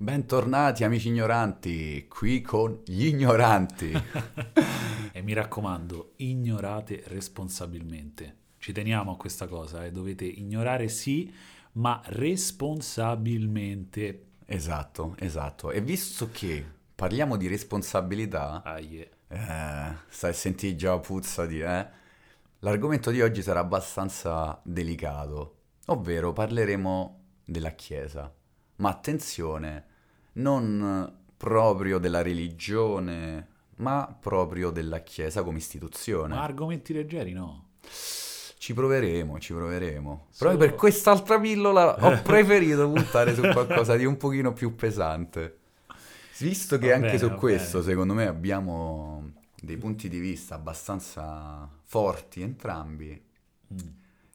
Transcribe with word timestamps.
Bentornati 0.00 0.84
amici 0.84 1.08
ignoranti, 1.08 2.06
qui 2.06 2.40
con 2.40 2.82
gli 2.84 3.06
ignoranti. 3.06 3.90
e 5.10 5.22
mi 5.22 5.32
raccomando, 5.32 6.12
ignorate 6.18 7.02
responsabilmente. 7.08 8.36
Ci 8.58 8.70
teniamo 8.70 9.10
a 9.10 9.16
questa 9.16 9.48
cosa, 9.48 9.84
eh? 9.84 9.90
dovete 9.90 10.24
ignorare 10.24 10.86
sì, 10.86 11.34
ma 11.72 12.00
responsabilmente. 12.04 14.26
Esatto, 14.46 15.16
esatto. 15.18 15.72
E 15.72 15.80
visto 15.80 16.28
che 16.30 16.64
parliamo 16.94 17.36
di 17.36 17.48
responsabilità, 17.48 18.62
ah, 18.62 18.78
yeah. 18.78 19.08
eh, 19.26 19.96
stai 20.10 20.32
sentire 20.32 20.76
già 20.76 20.96
puzza 21.00 21.44
di... 21.44 21.58
Eh? 21.58 21.86
L'argomento 22.60 23.10
di 23.10 23.20
oggi 23.20 23.42
sarà 23.42 23.58
abbastanza 23.58 24.60
delicato, 24.62 25.56
ovvero 25.86 26.32
parleremo 26.32 27.20
della 27.44 27.70
Chiesa. 27.70 28.32
Ma 28.78 28.90
attenzione, 28.90 29.84
non 30.34 31.12
proprio 31.36 31.98
della 31.98 32.22
religione, 32.22 33.46
ma 33.76 34.16
proprio 34.20 34.70
della 34.70 35.00
Chiesa 35.00 35.42
come 35.42 35.58
istituzione. 35.58 36.34
Ma 36.34 36.42
argomenti 36.42 36.92
leggeri 36.92 37.32
no. 37.32 37.70
Ci 38.58 38.74
proveremo, 38.74 39.38
ci 39.38 39.52
proveremo. 39.52 40.26
Solo... 40.30 40.50
Proprio 40.50 40.58
per 40.58 40.78
quest'altra 40.78 41.40
pillola 41.40 41.96
ho 42.04 42.22
preferito 42.22 42.90
puntare 42.90 43.34
su 43.34 43.40
qualcosa 43.40 43.96
di 43.96 44.04
un 44.04 44.16
pochino 44.16 44.52
più 44.52 44.74
pesante. 44.74 45.58
Visto 46.38 46.78
che 46.78 46.88
va 46.88 46.94
anche 46.94 47.16
bene, 47.16 47.18
su 47.18 47.30
questo, 47.34 47.78
bene. 47.78 47.90
secondo 47.90 48.14
me, 48.14 48.26
abbiamo 48.26 49.32
dei 49.60 49.76
punti 49.76 50.08
di 50.08 50.18
vista 50.18 50.54
abbastanza 50.54 51.68
forti 51.84 52.42
entrambi, 52.42 53.20
mm. 53.72 53.88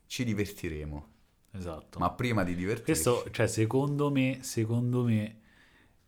ci 0.07 0.23
divertiremo. 0.25 1.11
Esatto. 1.55 1.99
Ma 1.99 2.11
prima 2.11 2.43
di 2.43 2.55
divertirci... 2.55 3.03
Questo, 3.03 3.29
cioè, 3.31 3.47
secondo 3.47 4.09
me, 4.09 4.39
secondo 4.41 5.03
me, 5.03 5.39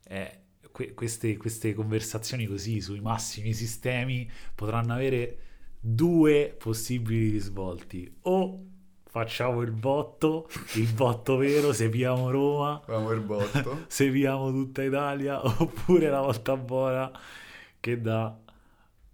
eh, 0.04 0.40
que- 0.71 0.94
queste, 0.94 1.38
queste 1.38 1.73
conversazioni 1.73 2.45
così 2.45 2.81
sui 2.81 2.99
massimi 2.99 3.54
sistemi 3.54 4.29
potranno 4.54 4.93
avere 4.93 5.37
due 5.79 6.55
possibili 6.57 7.29
risvolti. 7.29 8.12
O 8.24 8.65
facciamo 9.04 9.62
il 9.62 9.71
botto, 9.71 10.49
il 10.74 10.91
botto 10.91 11.37
vero, 11.37 11.71
sepiamo 11.71 12.32
Roma, 12.32 12.82
sepiamo 13.87 14.49
tutta 14.52 14.84
Italia, 14.84 15.41
oppure 15.46 16.09
la 16.09 16.21
volta 16.21 16.57
buona 16.57 17.12
che 17.80 18.02
da 18.02 18.37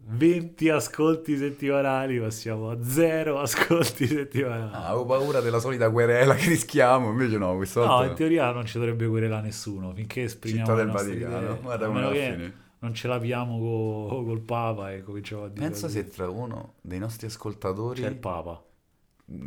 20 0.04 0.70
ascolti 0.70 1.38
settimanali 1.38 2.20
passiamo 2.20 2.70
a 2.70 2.84
0 2.84 3.40
ascolti 3.40 4.08
settimanali. 4.08 4.74
Ah, 4.74 4.88
avevo 4.88 5.06
paura 5.06 5.40
della 5.40 5.60
solita 5.60 5.90
querela 5.90 6.34
che 6.36 6.50
rischiamo, 6.50 7.10
invece 7.10 7.38
no, 7.38 7.56
questa 7.56 7.82
volta... 7.82 8.04
No, 8.04 8.10
in 8.10 8.16
teoria 8.16 8.52
non 8.52 8.66
ci 8.66 8.78
dovrebbe 8.78 9.08
querelare 9.08 9.44
nessuno, 9.44 9.94
finché 9.94 10.24
esprimiamo 10.24 10.66
Città 10.66 10.78
del 10.78 10.92
Vaticano, 10.92 11.60
guarda 11.62 11.86
come 11.86 12.02
la 12.02 12.12
fine. 12.12 12.54
Non 12.80 12.94
ce 12.96 13.08
l'abbiamo 13.08 13.60
co- 13.60 14.24
col 14.24 14.42
Papa 14.42 14.92
e 14.92 15.04
cominciamo 15.04 15.44
a 15.44 15.50
dire... 15.50 15.66
Pensa 15.66 15.88
se 15.88 16.08
tra 16.08 16.28
uno 16.28 16.74
dei 16.82 16.98
nostri 16.98 17.28
ascoltatori... 17.28 18.02
C'è 18.02 18.10
il 18.10 18.16
Papa. 18.16 18.62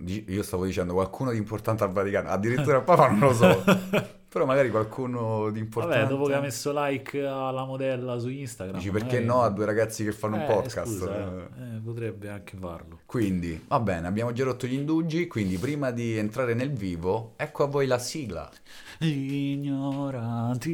Io 0.06 0.42
stavo 0.42 0.64
dicendo 0.64 0.94
qualcuno 0.94 1.32
di 1.32 1.36
importante 1.36 1.84
al 1.84 1.92
Vaticano, 1.92 2.28
addirittura 2.30 2.78
il 2.78 2.84
Papa 2.84 3.08
non 3.10 3.18
lo 3.18 3.34
so. 3.34 3.64
Però 4.34 4.46
magari 4.46 4.68
qualcuno 4.68 5.48
di 5.50 5.60
importante. 5.60 5.98
Vabbè, 6.00 6.10
dopo 6.10 6.26
che 6.26 6.34
ha 6.34 6.40
messo 6.40 6.72
like 6.74 7.24
alla 7.24 7.64
modella 7.64 8.18
su 8.18 8.28
Instagram. 8.28 8.78
Dici 8.78 8.90
perché 8.90 9.20
no 9.20 9.42
a 9.42 9.48
due 9.48 9.64
ragazzi 9.64 10.02
che 10.02 10.10
fanno 10.10 10.34
eh, 10.34 10.40
un 10.40 10.46
podcast? 10.46 10.92
Scusa, 10.92 11.46
eh, 11.56 11.78
potrebbe 11.80 12.30
anche 12.30 12.56
farlo. 12.56 12.98
Quindi, 13.06 13.64
va 13.68 13.78
bene, 13.78 14.08
abbiamo 14.08 14.32
già 14.32 14.42
rotto 14.42 14.66
gli 14.66 14.72
indugi. 14.72 15.28
Quindi, 15.28 15.56
prima 15.56 15.92
di 15.92 16.18
entrare 16.18 16.54
nel 16.54 16.72
vivo, 16.72 17.34
ecco 17.36 17.62
a 17.62 17.66
voi 17.66 17.86
la 17.86 18.00
sigla. 18.00 18.50
Ignoranti, 18.98 20.70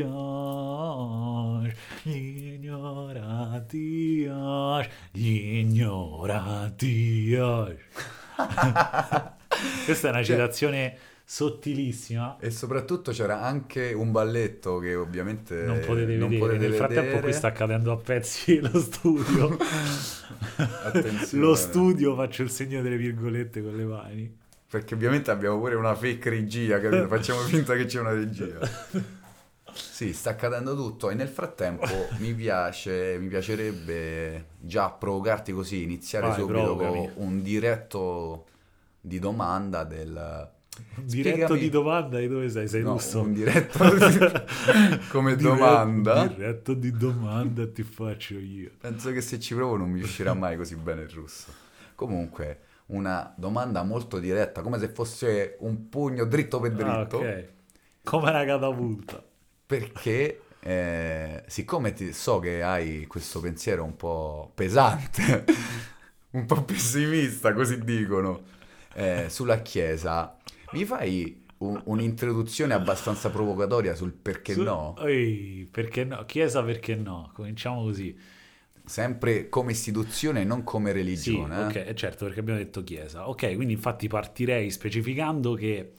ignoranti, 0.00 1.70
ignoranti. 5.60 7.36
Questa 9.84 10.08
è 10.08 10.10
una 10.10 10.24
cioè, 10.24 10.34
citazione 10.34 10.98
sottilissima. 11.24 12.36
E 12.38 12.50
soprattutto 12.50 13.10
c'era 13.10 13.40
anche 13.40 13.92
un 13.92 14.12
balletto 14.12 14.78
che 14.78 14.94
ovviamente 14.94 15.62
non 15.64 15.80
potete 15.84 16.16
non 16.16 16.28
vedere. 16.28 16.38
Potete 16.38 16.58
Nel 16.58 16.70
vedere. 16.70 16.76
frattempo 16.76 17.20
qui 17.20 17.32
sta 17.32 17.52
cadendo 17.52 17.92
a 17.92 17.96
pezzi 17.96 18.60
lo 18.62 18.78
studio. 18.80 19.56
Lo 21.32 21.54
studio 21.54 22.14
faccio 22.14 22.42
il 22.42 22.50
segno 22.50 22.82
delle 22.82 22.96
virgolette 22.96 23.62
con 23.62 23.74
le 23.76 23.84
mani. 23.84 24.38
Perché 24.68 24.94
ovviamente 24.94 25.30
abbiamo 25.30 25.58
pure 25.58 25.74
una 25.74 25.94
fake 25.94 26.30
regia, 26.30 26.80
capito? 26.80 27.06
Facciamo 27.08 27.40
finta 27.46 27.74
che 27.74 27.86
c'è 27.86 28.00
una 28.00 28.12
regia. 28.12 28.58
Sì, 29.72 30.12
sta 30.12 30.30
accadendo 30.30 30.74
tutto 30.76 31.10
e 31.10 31.14
nel 31.14 31.28
frattempo 31.28 31.86
mi 32.18 32.32
piace, 32.34 33.16
mi 33.18 33.28
piacerebbe 33.28 34.46
già 34.60 34.90
provocarti 34.90 35.52
così, 35.52 35.82
iniziare 35.82 36.28
Vai, 36.28 36.38
subito 36.38 36.62
provocami. 36.76 37.12
con 37.14 37.24
un 37.24 37.42
diretto 37.42 38.46
di 39.00 39.18
domanda 39.18 39.84
del... 39.84 40.52
Un 40.96 41.06
diretto 41.06 41.36
Spiegami- 41.36 41.60
di 41.60 41.70
domanda 41.70 42.18
di 42.18 42.26
dove 42.28 42.48
sei? 42.50 42.66
Sei 42.66 42.82
No, 42.82 42.92
russo? 42.92 43.20
un 43.20 43.32
diretto 43.32 43.78
come 45.10 45.36
Diretto- 45.36 45.54
domanda. 45.56 46.26
Diretto 46.26 46.74
di 46.74 46.90
domanda 46.90 47.66
ti 47.70 47.82
faccio 47.82 48.34
io. 48.38 48.70
Penso 48.80 49.12
che 49.12 49.20
se 49.20 49.38
ci 49.38 49.54
provo 49.54 49.76
non 49.76 49.90
mi 49.90 50.00
uscirà 50.02 50.34
mai 50.34 50.56
così 50.56 50.74
bene 50.76 51.02
il 51.02 51.10
russo. 51.10 51.52
Comunque, 51.94 52.60
una 52.86 53.32
domanda 53.36 53.82
molto 53.84 54.18
diretta, 54.18 54.62
come 54.62 54.78
se 54.78 54.88
fosse 54.88 55.56
un 55.60 55.88
pugno 55.88 56.24
dritto 56.24 56.58
per 56.60 56.72
Ah, 56.72 56.74
dritto. 57.04 57.16
ok. 57.18 57.48
Come 58.02 58.30
una 58.30 58.44
catapulta. 58.44 59.22
Perché, 59.66 60.40
eh, 60.60 61.42
siccome 61.46 61.92
ti- 61.92 62.12
so 62.12 62.38
che 62.40 62.62
hai 62.62 63.06
questo 63.06 63.40
pensiero 63.40 63.84
un 63.84 63.96
po' 63.96 64.50
pesante, 64.54 65.44
un 66.32 66.46
po' 66.46 66.62
pessimista, 66.64 67.52
così 67.52 67.78
dicono, 67.82 68.42
eh, 68.94 69.26
sulla 69.28 69.58
Chiesa, 69.62 70.36
mi 70.74 70.84
fai 70.84 71.44
un- 71.58 71.80
un'introduzione 71.86 72.74
abbastanza 72.74 73.30
provocatoria 73.30 73.94
sul 73.94 74.12
perché 74.12 74.54
Su- 74.54 74.56
no? 74.56 74.98
Ehi, 74.98 75.66
perché 75.70 76.04
no? 76.04 76.24
Chiesa 76.24 76.62
perché 76.62 76.94
no? 76.94 77.30
Cominciamo 77.34 77.82
così. 77.82 78.16
Sempre 78.86 79.48
come 79.48 79.72
istituzione, 79.72 80.44
non 80.44 80.62
come 80.64 80.92
Sì, 81.10 81.52
religione. 81.52 81.70
eh? 81.70 81.72
ok, 81.72 81.76
eh, 81.76 81.94
certo, 81.94 82.24
perché 82.24 82.40
abbiamo 82.40 82.58
detto 82.58 82.82
chiesa. 82.82 83.28
Ok, 83.28 83.54
quindi 83.54 83.72
infatti 83.74 84.08
partirei 84.08 84.70
specificando 84.70 85.54
che 85.54 85.92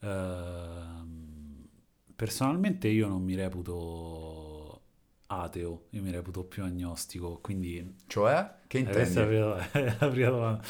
ehm, 0.00 1.68
personalmente 2.16 2.88
io 2.88 3.06
non 3.08 3.22
mi 3.22 3.34
reputo 3.36 4.82
ateo, 5.26 5.86
io 5.90 6.02
mi 6.02 6.10
reputo 6.10 6.44
più 6.44 6.64
agnostico, 6.64 7.38
quindi 7.40 7.78
Cioè, 8.06 8.56
che 8.66 8.78
eh, 8.82 8.92
questa 8.94 9.22
è 9.22 9.24
intendi? 9.24 9.24
la 9.24 9.66
prima- 9.68 9.96
la 10.00 10.08
prima 10.10 10.28
domanda. 10.30 10.62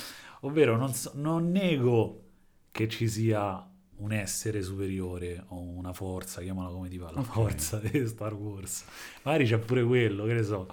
Ovvero 0.43 0.77
non, 0.77 0.93
so- 0.95 1.13
non 1.15 1.51
nego 1.51 2.30
che 2.71 2.89
ci 2.89 3.09
sia 3.09 3.67
un 3.97 4.13
essere 4.13 4.63
superiore 4.63 5.45
o 5.49 5.61
una 5.61 5.93
forza, 5.93 6.41
chiamala 6.41 6.71
come 6.71 6.89
ti 6.89 6.99
va, 6.99 7.11
la 7.11 7.21
Ok. 7.21 7.23
forza 7.23 7.79
di 7.79 8.07
Star 8.07 8.35
Wars. 8.35 8.85
Magari 9.23 9.47
c'è 9.47 9.59
pure 9.59 9.85
quello, 9.85 10.25
che 10.25 10.35
ne 10.35 10.43
so. 10.43 10.69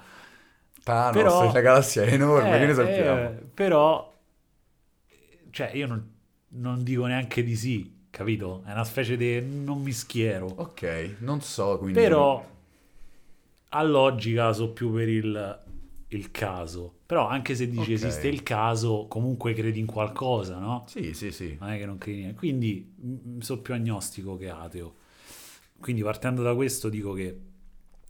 Thanos, 0.84 1.40
Però- 1.40 1.52
la 1.54 1.62
galassia 1.62 2.04
è 2.04 2.14
enorme, 2.14 2.58
Eh, 2.58 2.60
che 2.60 2.66
ne 2.66 2.74
sappiamo? 2.74 3.36
eh, 3.40 3.44
però, 3.54 4.14
cioè, 5.52 5.72
io 5.74 5.88
non, 5.88 6.14
non 6.50 6.84
dico 6.84 7.06
neanche 7.06 7.44
di 7.44 7.56
sì, 7.56 8.06
capito? 8.10 8.64
È 8.66 8.72
una 8.72 8.84
specie 8.84 9.18
di 9.18 9.42
non 9.42 9.82
mi 9.82 9.92
schiero. 9.92 10.48
Ok, 10.58 11.16
non 11.20 11.42
so, 11.42 11.78
quindi... 11.78 12.02
Però, 12.02 12.46
a 13.70 13.84
logica, 13.84 14.54
so 14.54 14.72
più 14.72 14.92
per 14.94 15.08
il, 15.10 15.60
il 16.10 16.32
caso. 16.32 16.97
Però, 17.08 17.28
anche 17.28 17.56
se 17.56 17.70
dici 17.70 17.94
Ok. 17.94 17.94
esiste 17.94 18.28
il 18.28 18.44
caso, 18.44 19.08
comunque 19.08 19.54
credi 19.54 19.80
in 19.80 19.86
qualcosa, 19.88 20.60
no? 20.60 20.86
Sì, 20.88 21.14
sì, 21.14 21.32
sì. 21.32 21.58
Non 21.60 21.70
è 21.70 21.78
che 21.78 21.86
non 21.86 21.98
credi 21.98 22.22
in. 22.24 22.36
Quindi, 22.36 22.94
mm, 23.04 23.40
so 23.40 23.62
più 23.62 23.74
agnostico 23.74 24.36
che 24.38 24.50
ateo. 24.50 24.96
Quindi, 25.80 26.04
partendo 26.04 26.42
da 26.44 26.54
questo, 26.56 26.90
dico 26.90 27.14
che 27.14 27.40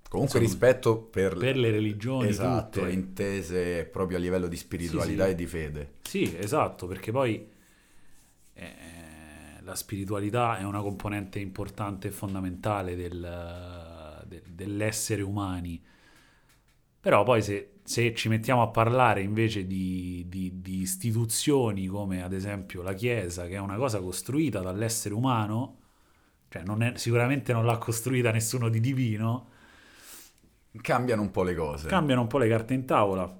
Comunque 0.10 0.40
Insomma, 0.40 0.40
rispetto 0.40 0.98
per, 1.02 1.36
per 1.38 1.58
le 1.58 1.70
religioni 1.70 2.30
esatto, 2.30 2.80
tutte, 2.80 2.92
intese 2.92 3.86
proprio 3.86 4.18
a 4.18 4.22
livello 4.22 4.48
di 4.48 4.56
spiritualità 4.56 5.24
Sì, 5.24 5.30
sì. 5.30 5.32
e 5.32 5.36
di 5.36 5.46
fede. 5.48 5.90
Sì, 6.02 6.38
esatto, 6.38 6.88
perché 6.88 7.12
poi 7.12 7.48
eh, 8.54 8.72
la 9.62 9.76
spiritualità 9.76 10.58
è 10.58 10.64
una 10.64 10.82
componente 10.82 11.40
importante 11.40 12.08
e 12.08 12.12
fondamentale 12.12 12.96
del- 12.96 14.24
de- 14.28 14.44
dell'essere 14.48 15.22
umani. 15.22 15.82
Però 17.00 17.24
poi 17.24 17.42
se, 17.42 17.77
se 17.88 18.13
ci 18.13 18.28
mettiamo 18.28 18.62
a 18.62 18.68
parlare 18.68 19.22
invece 19.22 19.66
di, 19.66 20.25
di- 20.28 20.60
di 20.62 20.81
istituzioni 20.81 21.88
come 21.88 22.22
ad 22.22 22.34
esempio 22.34 22.81
la 22.81 22.92
Chiesa, 22.94 23.48
che 23.48 23.54
è 23.56 23.60
una 23.60 23.78
cosa 23.78 24.01
costruita 24.01 24.60
dall'essere 24.60 25.13
umano, 25.13 25.78
cioè 26.50 26.63
non 26.63 26.84
è- 26.84 26.98
sicuramente 26.98 27.54
non 27.54 27.66
l'ha 27.66 27.78
costruita 27.78 28.30
nessuno 28.31 28.68
di 28.68 28.81
divino, 28.81 29.50
Cambiano 30.81 31.22
un 31.22 31.31
po' 31.31 31.44
le 31.44 31.56
cose. 31.56 31.88
cambiano 31.88 32.19
un 32.22 32.28
po' 32.28 32.38
le 32.39 32.50
carte 32.50 32.74
in 32.74 32.84
tavola, 32.84 33.34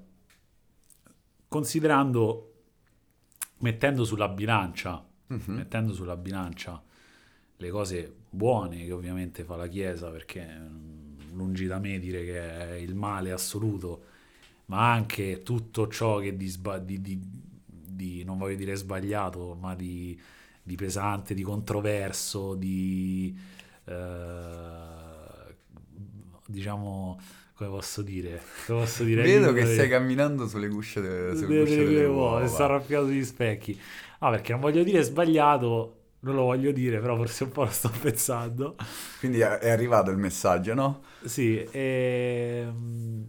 considerando, 1.50 2.54
mettendo 3.60 4.06
sulla 4.06 4.30
bilancia, 4.30 5.06
Mhm. 5.28 5.54
mettendo 5.56 5.92
sulla 5.94 6.16
bilancia 6.16 6.82
le 7.58 7.70
cose 7.70 8.16
buone 8.30 8.86
che 8.86 8.92
ovviamente 8.94 9.44
fa 9.44 9.58
la 9.58 9.68
Chiesa, 9.68 10.10
perché 10.10 10.46
mm, 10.48 11.34
lungi 11.36 11.66
da 11.68 11.80
me 11.80 12.00
dire 12.00 12.24
che 12.24 12.70
è 12.70 12.74
il 12.76 12.96
male 12.96 13.32
assoluto, 13.34 14.06
ma 14.68 14.92
anche 14.92 15.44
tutto 15.44 15.88
ciò 15.88 16.20
che 16.20 16.36
di, 16.38 16.48
sba- 16.48 16.80
di, 16.80 17.02
di, 17.02 17.20
di 17.66 18.24
non 18.24 18.38
voglio 18.38 18.56
dire 18.56 18.76
sbagliato, 18.76 19.56
ma 19.60 19.76
di, 19.76 20.20
di 20.64 20.76
pesante, 20.76 21.34
di 21.34 21.42
controverso, 21.44 22.56
di 22.56 23.36
eh, 23.86 25.56
diciamo 26.48 27.20
come 27.56 27.70
posso 27.70 28.02
dire? 28.02 28.42
Come 28.68 28.82
posso 28.82 29.04
dire 29.04 29.24
Vedo 29.24 29.52
che 29.52 29.66
stai 29.66 29.90
camminando 29.90 30.48
sulle 30.48 30.68
gusce, 30.68 31.02
de, 31.02 31.36
sulle 31.36 31.64
delle, 31.64 31.84
delle 31.86 32.06
uova. 32.06 32.46
Sta 32.48 32.66
arrabbiato 32.66 33.08
di 33.08 33.24
specchi. 33.24 33.80
Ah, 34.20 34.30
perché 34.30 34.52
non 34.52 34.62
voglio 34.62 34.84
dire 34.84 35.02
sbagliato, 35.02 35.96
non 36.20 36.36
lo 36.36 36.44
voglio 36.44 36.72
dire, 36.72 37.00
però 37.00 37.16
forse 37.16 37.46
un 37.46 37.52
po' 37.52 37.64
lo 37.64 37.72
sto 37.72 37.92
pensando. 38.02 38.76
Quindi 39.20 39.40
è 39.40 39.70
arrivato 39.70 40.12
il 40.12 40.18
messaggio, 40.18 40.74
no? 40.76 41.04
Sì, 41.24 41.64
e... 41.64 42.64
Ehm, 42.68 43.28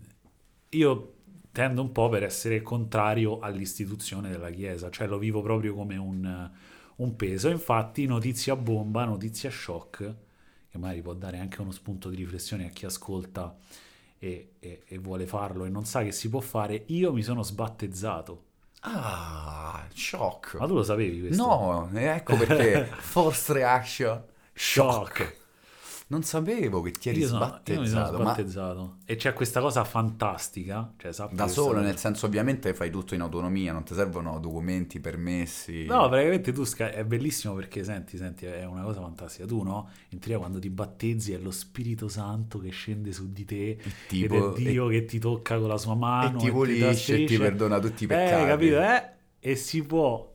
io 0.70 1.12
tendo 1.58 1.82
un 1.82 1.90
po' 1.90 2.08
per 2.08 2.22
essere 2.22 2.62
contrario 2.62 3.40
all'istituzione 3.40 4.30
della 4.30 4.48
Chiesa, 4.48 4.90
cioè 4.90 5.08
lo 5.08 5.18
vivo 5.18 5.42
proprio 5.42 5.74
come 5.74 5.96
un, 5.96 6.50
un 6.94 7.16
peso. 7.16 7.48
Infatti, 7.48 8.06
notizia 8.06 8.54
bomba, 8.54 9.04
notizia 9.04 9.50
shock, 9.50 10.14
che 10.70 10.78
magari 10.78 11.02
può 11.02 11.14
dare 11.14 11.40
anche 11.40 11.60
uno 11.60 11.72
spunto 11.72 12.10
di 12.10 12.14
riflessione 12.14 12.66
a 12.66 12.68
chi 12.68 12.86
ascolta 12.86 13.56
e, 14.20 14.52
e, 14.60 14.82
e 14.86 14.98
vuole 14.98 15.26
farlo 15.26 15.64
e 15.64 15.68
non 15.68 15.84
sa 15.84 16.04
che 16.04 16.12
si 16.12 16.28
può 16.28 16.38
fare, 16.38 16.84
io 16.86 17.12
mi 17.12 17.24
sono 17.24 17.42
sbattezzato. 17.42 18.44
Ah, 18.82 19.84
shock. 19.92 20.58
Ma 20.60 20.66
tu 20.68 20.74
lo 20.74 20.84
sapevi 20.84 21.22
questo? 21.22 21.44
No, 21.44 21.90
ecco 21.92 22.36
perché 22.36 22.84
force 23.02 23.52
reaction. 23.52 24.22
Shock. 24.52 25.16
shock. 25.16 25.37
Non 26.10 26.22
sapevo 26.22 26.80
che 26.80 26.92
ti 26.92 27.10
eri 27.10 27.20
io 27.20 27.26
sono, 27.26 27.44
sbattezzato. 27.44 27.82
Io 27.82 28.22
sbattezzato. 28.22 28.80
Ma... 28.80 28.96
E 29.04 29.16
c'è 29.16 29.34
questa 29.34 29.60
cosa 29.60 29.84
fantastica. 29.84 30.90
Cioè, 30.96 31.12
da 31.32 31.48
solo, 31.48 31.74
cosa... 31.74 31.80
nel 31.80 31.98
senso, 31.98 32.24
ovviamente 32.24 32.72
fai 32.72 32.90
tutto 32.90 33.14
in 33.14 33.20
autonomia, 33.20 33.72
non 33.72 33.84
ti 33.84 33.92
servono 33.92 34.38
documenti, 34.40 35.00
permessi. 35.00 35.84
No, 35.84 36.08
praticamente 36.08 36.52
tu 36.52 36.64
sca... 36.64 36.92
è 36.92 37.04
bellissimo 37.04 37.52
perché 37.52 37.84
senti, 37.84 38.16
senti, 38.16 38.46
è 38.46 38.64
una 38.64 38.84
cosa 38.84 39.00
fantastica. 39.00 39.44
Tu, 39.44 39.62
no? 39.62 39.90
In 40.08 40.18
teoria, 40.18 40.38
quando 40.38 40.58
ti 40.58 40.70
battezzi 40.70 41.34
è 41.34 41.38
lo 41.38 41.50
Spirito 41.50 42.08
Santo 42.08 42.58
che 42.58 42.70
scende 42.70 43.12
su 43.12 43.30
di 43.30 43.44
te. 43.44 43.78
Tipo, 44.06 44.34
ed 44.34 44.64
è 44.64 44.70
Dio 44.70 44.88
e... 44.88 44.92
che 44.92 45.04
ti 45.04 45.18
tocca 45.18 45.58
con 45.58 45.68
la 45.68 45.78
sua 45.78 45.94
mano. 45.94 46.38
E 46.38 46.40
ti 46.40 46.50
pulisce 46.50 47.22
e 47.22 47.24
ti 47.26 47.36
perdona 47.36 47.78
tutti 47.80 48.04
i 48.04 48.06
peccati. 48.06 48.44
Eh, 48.44 48.46
capito? 48.46 48.80
Eh? 48.80 49.08
E 49.40 49.56
si 49.56 49.82
può 49.82 50.34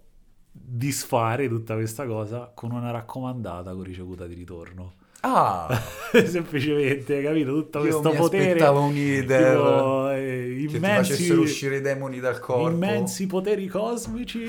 disfare 0.52 1.48
tutta 1.48 1.74
questa 1.74 2.06
cosa 2.06 2.52
con 2.54 2.72
una 2.72 2.92
raccomandata 2.92 3.74
con 3.74 3.82
ricevuta 3.82 4.28
di 4.28 4.36
ritorno. 4.36 5.02
Ah, 5.26 5.82
semplicemente, 6.26 7.22
capito? 7.22 7.54
Tutto 7.54 7.78
Io 7.80 7.84
questo 7.84 8.10
mi 8.12 8.18
potere. 8.18 8.48
aspettavo 8.48 8.82
un 8.82 8.96
idea 8.96 9.52
tipo, 9.54 10.10
eh, 10.12 10.68
immensi, 10.70 11.32
uscire 11.32 11.78
i 11.78 11.82
demoni 11.82 12.20
dal 12.20 12.40
corpo. 12.40 12.70
Immensi 12.70 13.26
poteri 13.26 13.68
cosmici 13.68 14.44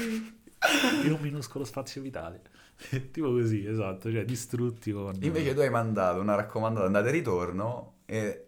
in 1.05 1.13
un 1.13 1.19
minuscolo 1.21 1.65
spazio 1.65 2.03
vitale. 2.03 2.43
tipo 3.13 3.31
così, 3.31 3.65
esatto, 3.65 4.11
cioè 4.11 4.25
distrutti 4.25 4.91
con... 4.91 5.15
Invece 5.21 5.55
tu 5.55 5.61
hai 5.61 5.71
mandato 5.71 6.21
una 6.21 6.35
raccomandata 6.35 6.87
andata 6.87 7.09
e 7.09 7.13
ritorno 7.13 7.93
e... 8.05 8.47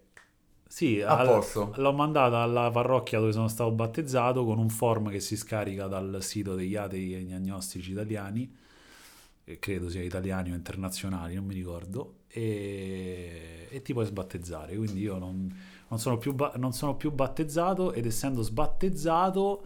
Sì, 0.67 1.01
a 1.01 1.17
al, 1.19 1.27
posto. 1.27 1.71
l'ho 1.77 1.93
mandata 1.93 2.39
alla 2.39 2.69
parrocchia 2.69 3.19
dove 3.19 3.31
sono 3.31 3.47
stato 3.47 3.71
battezzato 3.71 4.43
con 4.43 4.57
un 4.57 4.67
form 4.67 5.09
che 5.09 5.21
si 5.21 5.37
scarica 5.37 5.87
dal 5.87 6.17
sito 6.19 6.55
degli 6.55 6.75
atei 6.75 7.13
e 7.13 7.33
agnostici 7.33 7.91
italiani 7.91 8.53
credo 9.59 9.89
sia 9.89 10.03
italiani 10.03 10.51
o 10.51 10.55
internazionali, 10.55 11.35
non 11.35 11.45
mi 11.45 11.53
ricordo, 11.53 12.16
e, 12.37 13.67
e 13.69 13.81
ti 13.81 13.93
puoi 13.93 14.05
sbattezzare. 14.05 14.75
Quindi 14.75 15.01
io 15.01 15.17
non, 15.17 15.51
non, 15.87 15.99
sono 15.99 16.17
più, 16.17 16.35
non 16.55 16.71
sono 16.71 16.95
più 16.95 17.11
battezzato 17.11 17.93
ed 17.93 18.05
essendo 18.05 18.43
sbattezzato 18.43 19.65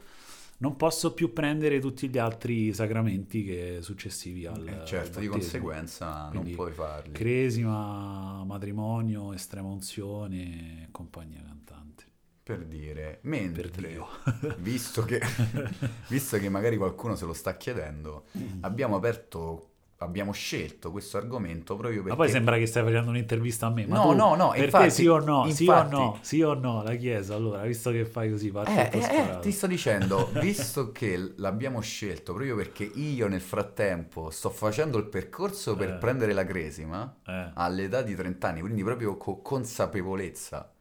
non 0.61 0.75
posso 0.75 1.15
più 1.15 1.33
prendere 1.33 1.79
tutti 1.79 2.07
gli 2.07 2.19
altri 2.19 2.71
sacramenti 2.71 3.43
che 3.43 3.79
successivi 3.81 4.45
al 4.45 4.67
eh, 4.67 4.85
certo 4.85 5.17
al 5.17 5.23
di 5.23 5.27
conseguenza 5.27 6.27
Quindi 6.29 6.49
non 6.49 6.55
puoi 6.55 6.71
farli 6.71 7.13
cresima 7.13 8.43
matrimonio 8.45 9.33
estrema 9.33 9.69
unzione 9.69 10.87
compagnia 10.91 11.41
cantante 11.41 12.03
per 12.43 12.63
dire 12.65 13.21
mentre 13.23 13.69
per 13.69 14.55
visto, 14.59 15.03
che, 15.03 15.19
visto 16.09 16.37
che 16.37 16.49
magari 16.49 16.77
qualcuno 16.77 17.15
se 17.15 17.25
lo 17.25 17.33
sta 17.33 17.57
chiedendo 17.57 18.25
mm. 18.37 18.63
abbiamo 18.63 18.95
aperto 18.95 19.70
abbiamo 20.01 20.31
scelto 20.31 20.91
questo 20.91 21.17
argomento 21.17 21.75
proprio 21.75 22.01
perché... 22.01 22.17
Ma 22.17 22.23
poi 22.23 22.31
sembra 22.31 22.57
che 22.57 22.65
stai 22.65 22.83
facendo 22.83 23.11
un'intervista 23.11 23.67
a 23.67 23.69
me. 23.69 23.85
Ma 23.85 23.97
no, 23.97 24.09
tu, 24.09 24.15
no, 24.15 24.35
no. 24.35 24.49
Per 24.49 24.63
infatti, 24.63 24.89
sì 24.89 25.07
o 25.07 25.19
no? 25.19 25.45
Infatti, 25.45 25.55
sì 25.55 25.67
o 25.69 25.83
no? 25.83 26.17
Sì 26.21 26.41
o 26.41 26.53
no? 26.55 26.83
La 26.83 26.95
Chiesa, 26.95 27.35
allora, 27.35 27.61
visto 27.63 27.91
che 27.91 28.05
fai 28.05 28.31
così, 28.31 28.51
parti 28.51 28.71
eh, 28.71 28.89
eh, 28.91 29.17
eh, 29.17 29.39
ti 29.39 29.51
sto 29.51 29.67
dicendo, 29.67 30.29
visto 30.41 30.91
che 30.91 31.33
l'abbiamo 31.37 31.81
scelto 31.81 32.33
proprio 32.33 32.55
perché 32.55 32.83
io 32.83 33.27
nel 33.27 33.41
frattempo 33.41 34.31
sto 34.31 34.49
facendo 34.49 34.97
il 34.97 35.05
percorso 35.05 35.75
per 35.75 35.89
eh. 35.89 35.93
prendere 35.93 36.33
la 36.33 36.45
cresima 36.45 37.17
eh. 37.27 37.51
all'età 37.53 38.01
di 38.01 38.15
30 38.15 38.47
anni, 38.47 38.61
quindi 38.61 38.83
proprio 38.83 39.17
con 39.17 39.41
consapevolezza. 39.41 40.73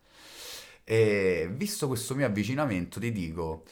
E 0.82 1.48
visto 1.52 1.86
questo 1.86 2.14
mio 2.14 2.26
avvicinamento 2.26 2.98
ti 2.98 3.12
dico, 3.12 3.64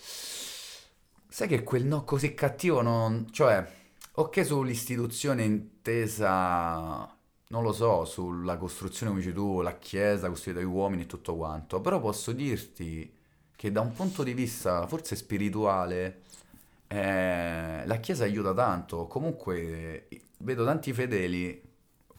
sai 1.29 1.49
che 1.49 1.63
quel 1.63 1.85
no 1.85 2.05
così 2.05 2.35
cattivo 2.35 2.83
non... 2.83 3.27
cioè 3.33 3.77
Ok, 4.19 4.45
sull'istituzione 4.45 5.45
intesa, 5.45 7.07
non 7.51 7.63
lo 7.63 7.73
so, 7.73 8.05
sulla 8.05 8.57
costruzione, 8.57 9.13
come 9.13 9.23
dici 9.23 9.33
tu, 9.33 9.61
la 9.61 9.79
chiesa 9.79 10.29
costruita 10.29 10.59
dagli 10.59 10.69
uomini 10.69 11.03
e 11.03 11.07
tutto 11.07 11.37
quanto, 11.37 11.81
però 11.81 12.01
posso 12.01 12.33
dirti 12.33 13.15
che 13.55 13.71
da 13.71 13.81
un 13.81 13.93
punto 13.93 14.25
di 14.25 14.35
vista 14.35 14.89
forse 14.89 15.15
spirituale 15.15 16.23
eh, 16.89 17.83
la 17.87 17.97
chiesa 18.01 18.25
aiuta 18.25 18.53
tanto. 18.55 19.07
Comunque 19.07 20.09
vedo 20.39 20.65
tanti 20.65 20.93
fedeli, 20.93 21.63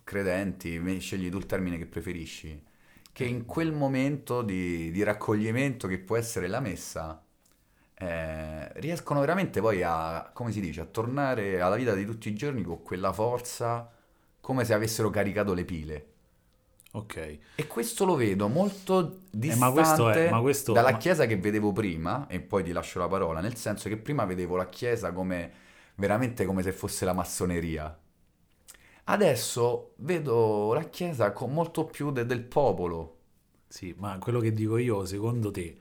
credenti, 0.05 0.99
scegli 1.01 1.29
tu 1.29 1.37
il 1.37 1.45
termine 1.47 1.77
che 1.77 1.85
preferisci, 1.85 2.63
che 3.11 3.25
in 3.25 3.45
quel 3.45 3.73
momento 3.73 4.41
di, 4.41 4.89
di 4.91 5.03
raccoglimento 5.03 5.87
che 5.87 5.99
può 5.99 6.15
essere 6.15 6.47
la 6.47 6.61
messa 6.61 7.21
eh, 8.01 8.71
riescono 8.79 9.19
veramente 9.19 9.59
poi 9.59 9.83
a, 9.83 10.29
come 10.31 10.53
si 10.53 10.61
dice, 10.61 10.81
a 10.81 10.85
tornare 10.85 11.59
alla 11.59 11.75
vita 11.75 11.93
di 11.93 12.05
tutti 12.05 12.29
i 12.29 12.33
giorni 12.33 12.63
con 12.63 12.81
quella 12.81 13.11
forza 13.11 13.91
come 14.39 14.63
se 14.63 14.73
avessero 14.73 15.09
caricato 15.09 15.53
le 15.53 15.65
pile. 15.65 16.07
Ok. 16.91 17.37
E 17.55 17.67
questo 17.67 18.05
lo 18.05 18.15
vedo 18.15 18.47
molto 18.47 19.19
distante 19.29 19.53
eh, 19.53 19.57
ma 19.57 19.71
questo 19.71 20.09
è, 20.09 20.29
ma 20.29 20.39
questo, 20.39 20.71
dalla 20.71 20.91
ma... 20.91 20.97
chiesa 20.97 21.25
che 21.25 21.37
vedevo 21.37 21.73
prima, 21.73 22.25
e 22.27 22.39
poi 22.39 22.63
ti 22.63 22.71
lascio 22.71 22.99
la 22.99 23.07
parola, 23.07 23.41
nel 23.41 23.55
senso 23.55 23.89
che 23.89 23.97
prima 23.97 24.23
vedevo 24.25 24.55
la 24.55 24.69
chiesa 24.69 25.11
come 25.11 25.51
veramente 25.95 26.45
come 26.45 26.63
se 26.63 26.71
fosse 26.71 27.03
la 27.03 27.13
massoneria. 27.13 27.95
Adesso 29.03 29.93
vedo 29.97 30.73
la 30.73 30.83
chiesa 30.83 31.31
con 31.33 31.51
molto 31.51 31.83
più 31.85 32.11
de- 32.11 32.25
del 32.25 32.43
popolo. 32.43 33.17
Sì, 33.67 33.93
ma 33.97 34.17
quello 34.19 34.39
che 34.39 34.53
dico 34.53 34.77
io, 34.77 35.05
secondo 35.05 35.51
te, 35.51 35.77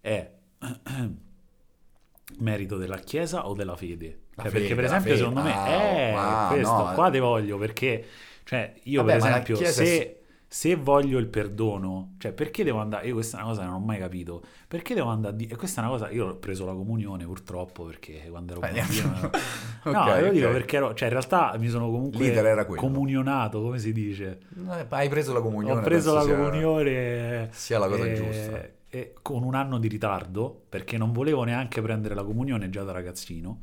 è 0.00 0.30
merito 2.38 2.76
della 2.76 2.98
Chiesa 2.98 3.48
o 3.48 3.54
della 3.54 3.76
fede? 3.76 4.20
Cioè, 4.34 4.48
fede 4.48 4.58
perché 4.58 4.74
per 4.74 4.84
esempio 4.84 5.16
secondo 5.16 5.42
me 5.42 5.52
ah, 5.52 5.66
è 5.66 6.12
ah, 6.16 6.48
questo, 6.50 6.72
no, 6.72 6.92
qua 6.94 7.10
te 7.10 7.20
voglio 7.20 7.56
perché 7.56 8.04
cioè 8.44 8.74
io 8.84 9.02
Vabbè, 9.02 9.18
per 9.18 9.28
esempio 9.28 9.56
se, 9.56 10.20
se, 10.46 10.74
voglio 10.74 11.18
il 11.18 11.28
perdono, 11.28 12.14
cioè 12.18 12.32
perché 12.32 12.62
devo 12.62 12.78
andare, 12.78 13.06
io 13.06 13.14
questa 13.14 13.38
è 13.38 13.40
una 13.40 13.50
cosa 13.50 13.62
che 13.62 13.66
non 13.68 13.76
ho 13.76 13.84
mai 13.84 13.98
capito, 13.98 14.42
perché 14.68 14.94
devo 14.94 15.08
andare 15.08 15.32
a 15.32 15.36
dire, 15.36 15.54
e 15.54 15.56
questa 15.56 15.80
è 15.80 15.84
una 15.84 15.92
cosa, 15.92 16.10
io 16.10 16.26
ho 16.26 16.36
preso 16.36 16.66
la 16.66 16.74
comunione 16.74 17.24
purtroppo 17.24 17.84
perché 17.84 18.26
quando 18.28 18.52
ero 18.52 18.60
bambino, 18.60 19.30
okay, 19.82 19.92
no, 19.92 20.02
okay. 20.02 20.24
lo 20.24 20.30
dico 20.30 20.50
perché 20.50 20.76
ero, 20.76 20.94
cioè 20.94 21.08
in 21.08 21.14
realtà 21.14 21.56
mi 21.58 21.68
sono 21.68 21.90
comunque 21.90 22.76
comunionato, 22.76 23.62
come 23.62 23.78
si 23.78 23.92
dice? 23.92 24.40
Eh, 24.54 24.86
hai 24.90 25.08
preso 25.08 25.32
la 25.32 25.40
comunione. 25.40 25.80
Ho 25.80 25.82
preso 25.82 26.12
la 26.12 26.26
comunione. 26.26 27.48
Sia 27.52 27.78
la 27.78 27.88
cosa 27.88 28.04
eh, 28.04 28.14
giusta 28.14 28.82
con 29.22 29.42
un 29.42 29.54
anno 29.54 29.78
di 29.78 29.88
ritardo, 29.88 30.64
perché 30.68 30.96
non 30.96 31.12
volevo 31.12 31.44
neanche 31.44 31.82
prendere 31.82 32.14
la 32.14 32.24
comunione 32.24 32.70
già 32.70 32.82
da 32.82 32.92
ragazzino, 32.92 33.60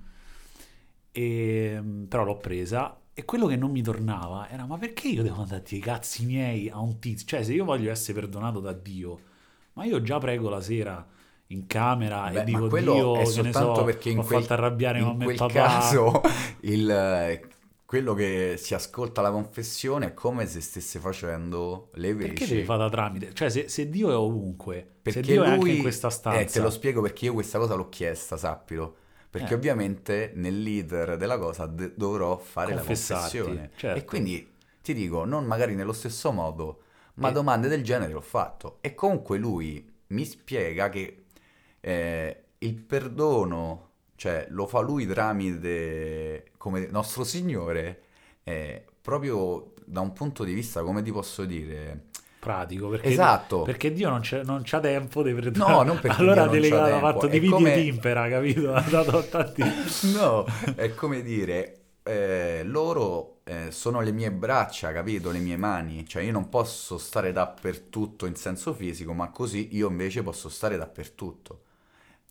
e, 1.12 1.74
ehm, 1.76 2.06
però 2.08 2.24
l'ho 2.24 2.38
presa. 2.38 2.98
E 3.14 3.26
quello 3.26 3.46
che 3.46 3.56
non 3.56 3.72
mi 3.72 3.82
tornava 3.82 4.50
era: 4.50 4.66
ma 4.66 4.78
perché 4.78 5.10
io 5.10 5.24
devo 5.24 5.42
andare 5.42 5.62
a 5.62 5.64
dire 5.68 5.82
cazzi 5.82 6.26
miei 6.26 6.70
a 6.70 6.80
un 6.80 7.00
tizio? 7.00 7.26
Cioè, 7.28 7.44
se 7.44 7.54
io 7.54 7.66
voglio 7.66 7.92
essere 7.92 8.20
perdonato 8.20 8.60
da 8.60 8.74
Dio, 8.74 9.20
ma 9.74 9.84
io 9.86 10.02
già 10.02 10.18
prego 10.18 10.50
la 10.50 10.62
sera 10.62 11.06
in 11.48 11.68
camera 11.68 12.30
Beh, 12.30 12.42
e 12.42 12.44
dico 12.46 12.68
Dio 12.68 13.18
è 13.18 13.26
soltanto 13.26 13.76
so, 13.76 13.84
perché 13.84 14.10
in 14.10 14.24
quel, 14.24 14.46
arrabbiare 14.48 15.00
in 15.00 15.18
quel 15.18 15.46
caso 15.48 16.22
il, 16.62 16.86
quello 17.92 18.14
che 18.14 18.56
si 18.58 18.74
ascolta 18.74 19.20
la 19.20 19.32
confessione 19.32 20.06
è 20.06 20.14
come 20.14 20.48
se 20.48 20.62
stesse 20.62 20.98
facendo 20.98 21.90
le 21.96 22.14
veci. 22.14 22.30
Perché 22.30 22.48
devi 22.48 22.64
fare 22.64 22.80
da 22.80 22.90
tramite? 22.90 23.34
Cioè, 23.34 23.50
se, 23.50 23.68
se, 23.68 23.90
Dio 23.90 24.10
è 24.10 24.16
ovunque, 24.16 24.88
perché 25.02 25.22
se 25.22 25.30
Dio 25.30 25.42
lui, 25.42 25.50
è 25.50 25.54
anche 25.56 25.72
in 25.72 25.82
questa 25.82 26.10
stanza... 26.10 26.40
Eh, 26.40 26.46
te 26.46 26.62
lo 26.62 26.70
spiego 26.70 27.02
perché 27.02 27.26
io 27.26 27.34
questa 27.34 27.58
cosa 27.60 27.74
l'ho 27.74 27.90
chiesta, 27.90 28.38
sappilo. 28.38 28.96
perché 29.30 29.52
eh. 29.52 29.58
ovviamente 29.58 30.32
nel 30.36 30.62
leader 30.62 31.18
della 31.18 31.38
cosa 31.38 31.66
d- 31.66 31.92
dovrò 31.94 32.38
fare 32.38 32.74
la 32.74 32.80
confessione. 32.80 33.72
Certo. 33.76 34.00
E 34.00 34.06
quindi 34.06 34.50
ti 34.82 34.94
dico, 34.94 35.26
non 35.26 35.44
magari 35.44 35.76
nello 35.76 35.92
stesso 35.92 36.32
modo, 36.32 36.84
ma 37.16 37.28
e... 37.28 37.34
domande 37.34 37.68
del 37.68 37.84
genere 37.84 38.14
l'ho 38.14 38.22
fatto. 38.22 38.78
E 38.80 38.96
comunque 38.96 39.38
lui 39.38 39.86
mi 40.08 40.24
spiega 40.24 40.88
che 40.88 41.26
eh, 41.82 42.44
il 42.58 42.76
perdono, 42.76 43.90
cioè 44.22 44.46
lo 44.50 44.68
fa 44.68 44.82
lui 44.82 45.08
tramite 45.08 46.52
come 46.58 46.88
nostro 46.92 47.24
Signore, 47.24 48.02
eh, 48.44 48.86
proprio 49.02 49.74
da 49.84 50.02
un 50.02 50.14
punto 50.14 50.44
di 50.44 50.54
vista, 50.54 50.84
come 50.84 51.02
ti 51.02 51.12
posso 51.12 51.44
dire, 51.44 52.10
pratico 52.38 52.90
perché, 52.90 53.08
esatto. 53.08 53.64
perché 53.64 53.92
Dio 53.92 54.10
non, 54.10 54.20
c'è, 54.20 54.44
non 54.44 54.62
c'ha 54.64 54.80
tempo 54.80 55.24
di 55.24 55.34
perdonare 55.34 55.72
no 55.74 55.82
non 55.82 56.00
perché 56.00 56.18
allora 56.22 56.44
ha 56.44 56.48
delegato 56.48 56.94
ha 56.94 57.00
fatto 57.00 57.26
dividi 57.26 57.52
come... 57.52 57.74
e 57.74 57.82
timpera 57.82 58.30
capito? 58.30 58.74
Ha 58.78 58.82
dato 58.82 59.24
tanti 59.24 59.64
no 60.14 60.46
è 60.76 60.94
come 60.94 61.24
dire 61.24 61.78
eh, 62.04 62.62
loro 62.64 63.40
eh, 63.44 63.72
sono 63.72 64.02
le 64.02 64.12
mie 64.12 64.32
braccia 64.32 64.92
capito? 64.92 65.32
Le 65.32 65.40
mie 65.40 65.58
mani. 65.58 66.08
Cioè 66.08 66.22
io 66.22 66.32
non 66.32 66.48
posso 66.48 67.00
stare 67.00 67.32
dappertutto 67.32 68.28
in 68.28 68.36
senso 68.36 68.72
fisico 68.74 69.14
ma 69.14 69.32
così 69.32 69.70
io 69.72 69.88
invece 69.88 70.22
posso 70.22 70.48
stare 70.48 70.78
dappertutto 70.78 71.62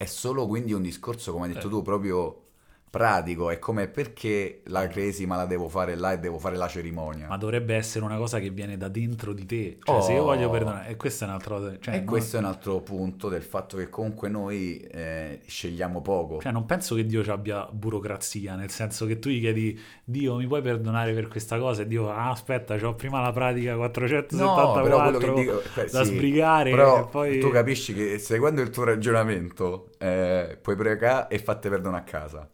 è 0.00 0.06
solo 0.06 0.46
quindi 0.46 0.72
un 0.72 0.80
discorso 0.80 1.30
come 1.30 1.46
hai 1.46 1.52
detto 1.52 1.66
eh. 1.66 1.70
tu 1.70 1.82
proprio 1.82 2.49
pratico, 2.90 3.50
è 3.50 3.60
come 3.60 3.86
perché 3.86 4.62
la 4.64 4.88
cresima 4.88 5.36
la 5.36 5.46
devo 5.46 5.68
fare 5.68 5.94
là 5.94 6.12
e 6.12 6.18
devo 6.18 6.38
fare 6.38 6.56
la 6.56 6.66
cerimonia. 6.66 7.28
Ma 7.28 7.36
dovrebbe 7.36 7.76
essere 7.76 8.04
una 8.04 8.16
cosa 8.16 8.40
che 8.40 8.50
viene 8.50 8.76
da 8.76 8.88
dentro 8.88 9.32
di 9.32 9.46
te. 9.46 9.78
Cioè, 9.80 9.94
oh. 9.94 10.00
se 10.00 10.12
io 10.12 10.24
voglio 10.24 10.48
oh. 10.48 10.50
perdonare, 10.50 10.88
e 10.88 10.96
questo 10.96 11.24
è 11.24 11.28
un 11.28 11.34
altro. 11.34 11.78
Cioè, 11.78 11.94
e 11.94 11.98
non... 11.98 12.06
questo 12.06 12.36
è 12.36 12.40
un 12.40 12.46
altro 12.46 12.80
punto 12.80 13.28
del 13.28 13.42
fatto 13.42 13.76
che 13.76 13.88
comunque 13.88 14.28
noi 14.28 14.80
eh, 14.80 15.40
scegliamo 15.46 16.02
poco. 16.02 16.40
Cioè, 16.40 16.50
non 16.50 16.66
penso 16.66 16.96
che 16.96 17.06
Dio 17.06 17.22
ci 17.22 17.30
abbia 17.30 17.68
burocrazia, 17.70 18.56
nel 18.56 18.70
senso 18.70 19.06
che 19.06 19.20
tu 19.20 19.28
gli 19.28 19.38
chiedi, 19.38 19.78
Dio, 20.02 20.36
mi 20.36 20.48
puoi 20.48 20.60
perdonare 20.60 21.12
per 21.14 21.28
questa 21.28 21.58
cosa? 21.58 21.82
E 21.82 21.86
Dio, 21.86 22.10
ah, 22.10 22.30
aspetta, 22.30 22.74
ho 22.74 22.94
prima 22.96 23.20
la 23.20 23.32
pratica 23.32 23.76
474 23.76 25.26
no, 25.26 25.34
dico, 25.34 25.62
beh, 25.74 25.88
da 25.92 26.04
sì, 26.04 26.12
sbrigare. 26.12 26.70
Però 26.70 27.08
poi... 27.08 27.38
tu 27.38 27.50
capisci 27.50 27.94
che 27.94 28.18
seguendo 28.18 28.60
il 28.60 28.70
tuo 28.70 28.82
ragionamento 28.82 29.90
eh, 29.98 30.58
puoi 30.60 30.74
pregare 30.74 31.28
e 31.28 31.38
fatte 31.38 31.68
perdono 31.68 31.94
a 31.94 32.00
casa 32.00 32.48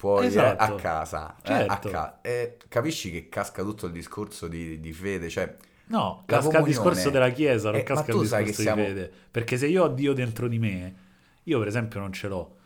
puoi 0.00 0.28
esatto. 0.28 0.62
a 0.62 0.74
casa, 0.76 1.36
certo. 1.42 1.50
eh, 1.50 1.66
a 1.66 1.68
certo. 1.74 1.90
ca- 1.90 2.18
e 2.22 2.56
capisci 2.68 3.10
che 3.10 3.28
casca 3.28 3.62
tutto 3.62 3.84
il 3.84 3.92
discorso 3.92 4.48
di, 4.48 4.80
di 4.80 4.92
fede, 4.94 5.28
cioè 5.28 5.54
No, 5.88 6.22
casca 6.24 6.60
il 6.60 6.64
discorso 6.64 7.10
della 7.10 7.28
Chiesa, 7.28 7.70
non 7.70 7.80
eh, 7.80 7.82
casca 7.82 8.12
il 8.12 8.20
discorso 8.20 8.62
siamo... 8.62 8.80
di 8.80 8.88
fede. 8.88 9.12
Perché 9.30 9.58
se 9.58 9.66
io 9.66 9.84
ho 9.84 9.88
Dio 9.88 10.14
dentro 10.14 10.48
di 10.48 10.58
me, 10.58 10.94
io 11.42 11.58
per 11.58 11.68
esempio 11.68 12.00
non 12.00 12.14
ce 12.14 12.28
l'ho. 12.28 12.56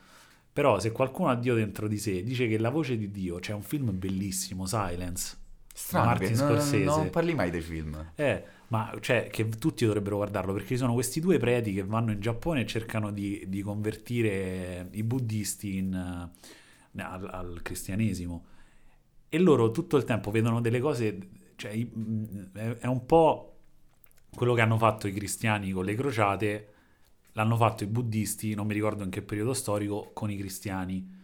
Però 0.52 0.78
se 0.78 0.92
qualcuno 0.92 1.30
ha 1.30 1.34
Dio 1.34 1.56
dentro 1.56 1.88
di 1.88 1.98
sé, 1.98 2.22
dice 2.22 2.46
che 2.46 2.56
la 2.56 2.70
voce 2.70 2.96
di 2.96 3.10
Dio, 3.10 3.40
c'è 3.40 3.52
un 3.52 3.62
film 3.62 3.98
bellissimo, 3.98 4.66
Silence, 4.66 5.36
Strano, 5.74 6.06
Martin 6.06 6.36
Scorsese. 6.36 6.84
Non, 6.84 6.98
non 6.98 7.10
parli 7.10 7.34
mai 7.34 7.50
dei 7.50 7.62
film. 7.62 8.12
Eh, 8.14 8.44
ma 8.68 8.94
cioè 9.00 9.26
che 9.28 9.48
tutti 9.48 9.84
dovrebbero 9.84 10.16
guardarlo 10.16 10.52
perché 10.52 10.68
ci 10.68 10.76
sono 10.76 10.92
questi 10.92 11.18
due 11.18 11.38
preti 11.38 11.72
che 11.72 11.82
vanno 11.82 12.12
in 12.12 12.20
Giappone 12.20 12.60
e 12.60 12.66
cercano 12.66 13.10
di, 13.10 13.44
di 13.48 13.60
convertire 13.60 14.86
i 14.92 15.02
buddisti 15.02 15.78
in 15.78 16.30
al, 16.96 17.28
al, 17.30 17.60
cristianesimo 17.62 18.46
e 19.28 19.38
loro 19.38 19.70
tutto 19.70 19.96
il 19.96 20.04
tempo 20.04 20.30
vedono 20.30 20.60
delle 20.60 20.80
cose, 20.80 21.18
cioè 21.56 21.72
è 21.72 22.86
un 22.86 23.06
po' 23.06 23.54
quello 24.34 24.54
che 24.54 24.60
hanno 24.60 24.78
fatto 24.78 25.06
i 25.06 25.12
cristiani 25.12 25.70
con 25.72 25.84
le 25.84 25.94
crociate, 25.94 26.72
l'hanno 27.32 27.56
fatto 27.56 27.84
i 27.84 27.86
buddisti, 27.86 28.54
non 28.54 28.66
mi 28.66 28.74
ricordo 28.74 29.02
in 29.04 29.10
che 29.10 29.22
periodo 29.22 29.54
storico, 29.54 30.10
con 30.12 30.30
i 30.30 30.36
cristiani. 30.36 31.22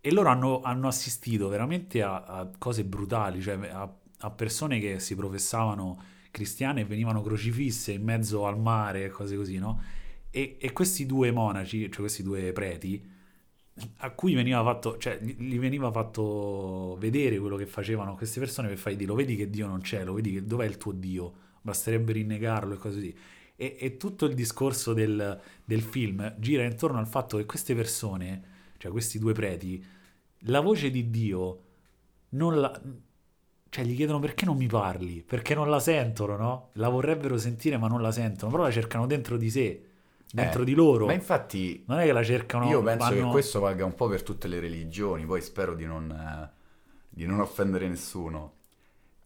E 0.00 0.12
loro 0.12 0.28
hanno, 0.28 0.60
hanno 0.62 0.88
assistito 0.88 1.48
veramente 1.48 2.02
a, 2.02 2.24
a, 2.24 2.50
cose 2.58 2.84
brutali, 2.84 3.40
cioè 3.40 3.68
a, 3.68 3.90
a, 4.18 4.30
persone 4.30 4.80
che 4.80 4.98
si 4.98 5.14
professavano 5.14 6.02
cristiane 6.30 6.80
e 6.80 6.84
venivano 6.84 7.22
crocifisse 7.22 7.92
in 7.92 8.02
mezzo 8.02 8.46
al 8.46 8.58
mare 8.58 9.04
e 9.04 9.08
cose 9.08 9.36
così, 9.36 9.58
no? 9.58 9.80
E, 10.30 10.56
e 10.58 10.72
questi 10.72 11.06
due 11.06 11.30
monaci, 11.30 11.90
cioè 11.90 12.00
questi 12.00 12.22
due 12.22 12.52
preti, 12.52 13.11
a 13.98 14.10
cui 14.10 14.34
veniva 14.34 14.62
fatto, 14.62 14.98
cioè, 14.98 15.18
gli 15.20 15.58
veniva 15.58 15.90
fatto 15.90 16.96
vedere 16.98 17.38
quello 17.38 17.56
che 17.56 17.66
facevano 17.66 18.14
queste 18.14 18.38
persone 18.38 18.68
per 18.68 18.76
fargli 18.76 18.96
dire 18.96 19.08
lo 19.08 19.14
vedi 19.14 19.34
che 19.34 19.48
Dio 19.48 19.66
non 19.66 19.80
c'è, 19.80 20.04
lo 20.04 20.12
vedi 20.12 20.32
che 20.32 20.44
dov'è 20.44 20.66
il 20.66 20.76
tuo 20.76 20.92
Dio, 20.92 21.32
basterebbe 21.62 22.12
rinnegarlo 22.12 22.74
e 22.74 22.76
così. 22.76 23.16
E, 23.56 23.76
e 23.78 23.96
tutto 23.96 24.26
il 24.26 24.34
discorso 24.34 24.92
del, 24.92 25.40
del, 25.64 25.80
film 25.80 26.34
gira 26.38 26.64
intorno 26.64 26.98
al 26.98 27.06
fatto 27.06 27.38
che 27.38 27.46
queste 27.46 27.74
persone, 27.74 28.42
cioè 28.76 28.90
questi 28.90 29.18
due 29.18 29.32
preti, 29.32 29.82
la 30.46 30.60
voce 30.60 30.90
di 30.90 31.10
Dio 31.10 31.62
non 32.30 32.60
la... 32.60 32.80
Cioè 33.68 33.84
gli 33.84 33.96
chiedono 33.96 34.18
perché 34.18 34.44
non 34.44 34.58
mi 34.58 34.66
parli, 34.66 35.22
perché 35.22 35.54
non 35.54 35.70
la 35.70 35.80
sentono, 35.80 36.36
no? 36.36 36.68
La 36.74 36.90
vorrebbero 36.90 37.38
sentire 37.38 37.78
ma 37.78 37.88
non 37.88 38.02
la 38.02 38.12
sentono, 38.12 38.50
però 38.50 38.64
la 38.64 38.70
cercano 38.70 39.06
dentro 39.06 39.38
di 39.38 39.48
sé 39.48 39.91
dentro 40.32 40.62
eh, 40.62 40.64
di 40.64 40.74
loro. 40.74 41.06
Ma 41.06 41.12
infatti, 41.12 41.84
non 41.86 41.98
è 41.98 42.04
che 42.04 42.12
la 42.12 42.24
cercano. 42.24 42.68
Io 42.68 42.82
penso 42.82 43.10
vanno... 43.10 43.26
che 43.26 43.30
questo 43.30 43.60
valga 43.60 43.84
un 43.84 43.94
po' 43.94 44.08
per 44.08 44.22
tutte 44.22 44.48
le 44.48 44.58
religioni. 44.58 45.24
Poi 45.26 45.40
spero 45.42 45.74
di 45.74 45.84
non, 45.84 46.10
eh, 46.10 46.50
di 47.08 47.26
non 47.26 47.40
offendere 47.40 47.86
nessuno. 47.86 48.54